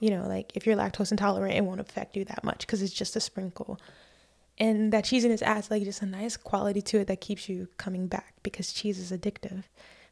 You 0.00 0.10
know, 0.10 0.26
like 0.26 0.52
if 0.56 0.66
you're 0.66 0.76
lactose 0.76 1.12
intolerant, 1.12 1.54
it 1.54 1.64
won't 1.64 1.80
affect 1.80 2.16
you 2.16 2.24
that 2.24 2.42
much 2.42 2.66
because 2.66 2.82
it's 2.82 2.92
just 2.92 3.16
a 3.16 3.20
sprinkle. 3.20 3.78
And 4.60 4.92
that 4.92 5.04
cheesiness 5.04 5.42
adds 5.42 5.70
like 5.70 5.82
just 5.82 6.02
a 6.02 6.06
nice 6.06 6.36
quality 6.36 6.82
to 6.82 7.00
it 7.00 7.06
that 7.08 7.20
keeps 7.20 7.48
you 7.48 7.68
coming 7.78 8.06
back 8.06 8.34
because 8.42 8.72
cheese 8.72 8.98
is 8.98 9.10
addictive. 9.10 9.64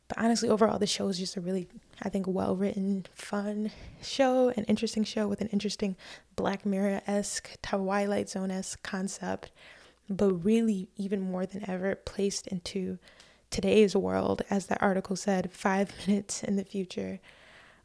But 0.08 0.18
honestly, 0.18 0.48
overall, 0.48 0.78
the 0.78 0.86
show 0.86 1.06
is 1.08 1.18
just 1.18 1.36
a 1.36 1.40
really, 1.40 1.68
I 2.02 2.08
think, 2.08 2.26
well 2.26 2.56
written, 2.56 3.04
fun 3.14 3.70
show, 4.02 4.48
an 4.56 4.64
interesting 4.64 5.04
show 5.04 5.28
with 5.28 5.42
an 5.42 5.48
interesting 5.48 5.96
Black 6.34 6.64
Mirror 6.64 7.02
esque, 7.06 7.50
Twilight 7.62 8.30
Zone 8.30 8.50
esque 8.50 8.82
concept 8.82 9.50
but 10.08 10.44
really, 10.44 10.88
even 10.96 11.20
more 11.20 11.46
than 11.46 11.68
ever, 11.68 11.94
placed 11.94 12.46
into 12.46 12.98
today's 13.50 13.94
world, 13.94 14.42
as 14.50 14.66
that 14.66 14.82
article 14.82 15.16
said, 15.16 15.52
five 15.52 15.92
minutes 16.06 16.42
in 16.42 16.56
the 16.56 16.64
future. 16.64 17.20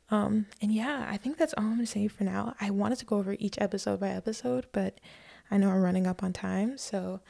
Um, 0.09 0.45
and 0.61 0.71
yeah, 0.73 1.07
I 1.09 1.17
think 1.17 1.37
that's 1.37 1.53
all 1.57 1.65
I'm 1.65 1.75
gonna 1.75 1.85
say 1.85 2.07
for 2.07 2.23
now. 2.23 2.55
I 2.61 2.69
wanted 2.69 2.99
to 2.99 3.05
go 3.05 3.17
over 3.17 3.35
each 3.39 3.59
episode 3.59 3.99
by 3.99 4.09
episode, 4.09 4.67
but 4.71 4.99
I 5.51 5.57
know 5.57 5.69
I'm 5.69 5.81
running 5.81 6.07
up 6.07 6.23
on 6.23 6.33
time, 6.33 6.77
so 6.77 7.21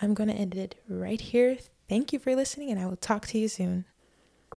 I'm 0.00 0.14
gonna 0.14 0.32
end 0.32 0.54
it 0.54 0.76
right 0.88 1.20
here. 1.20 1.56
Thank 1.88 2.12
you 2.12 2.18
for 2.18 2.34
listening, 2.34 2.70
and 2.70 2.80
I 2.80 2.86
will 2.86 2.96
talk 2.96 3.26
to 3.28 3.38
you 3.38 3.48
soon. 3.48 3.84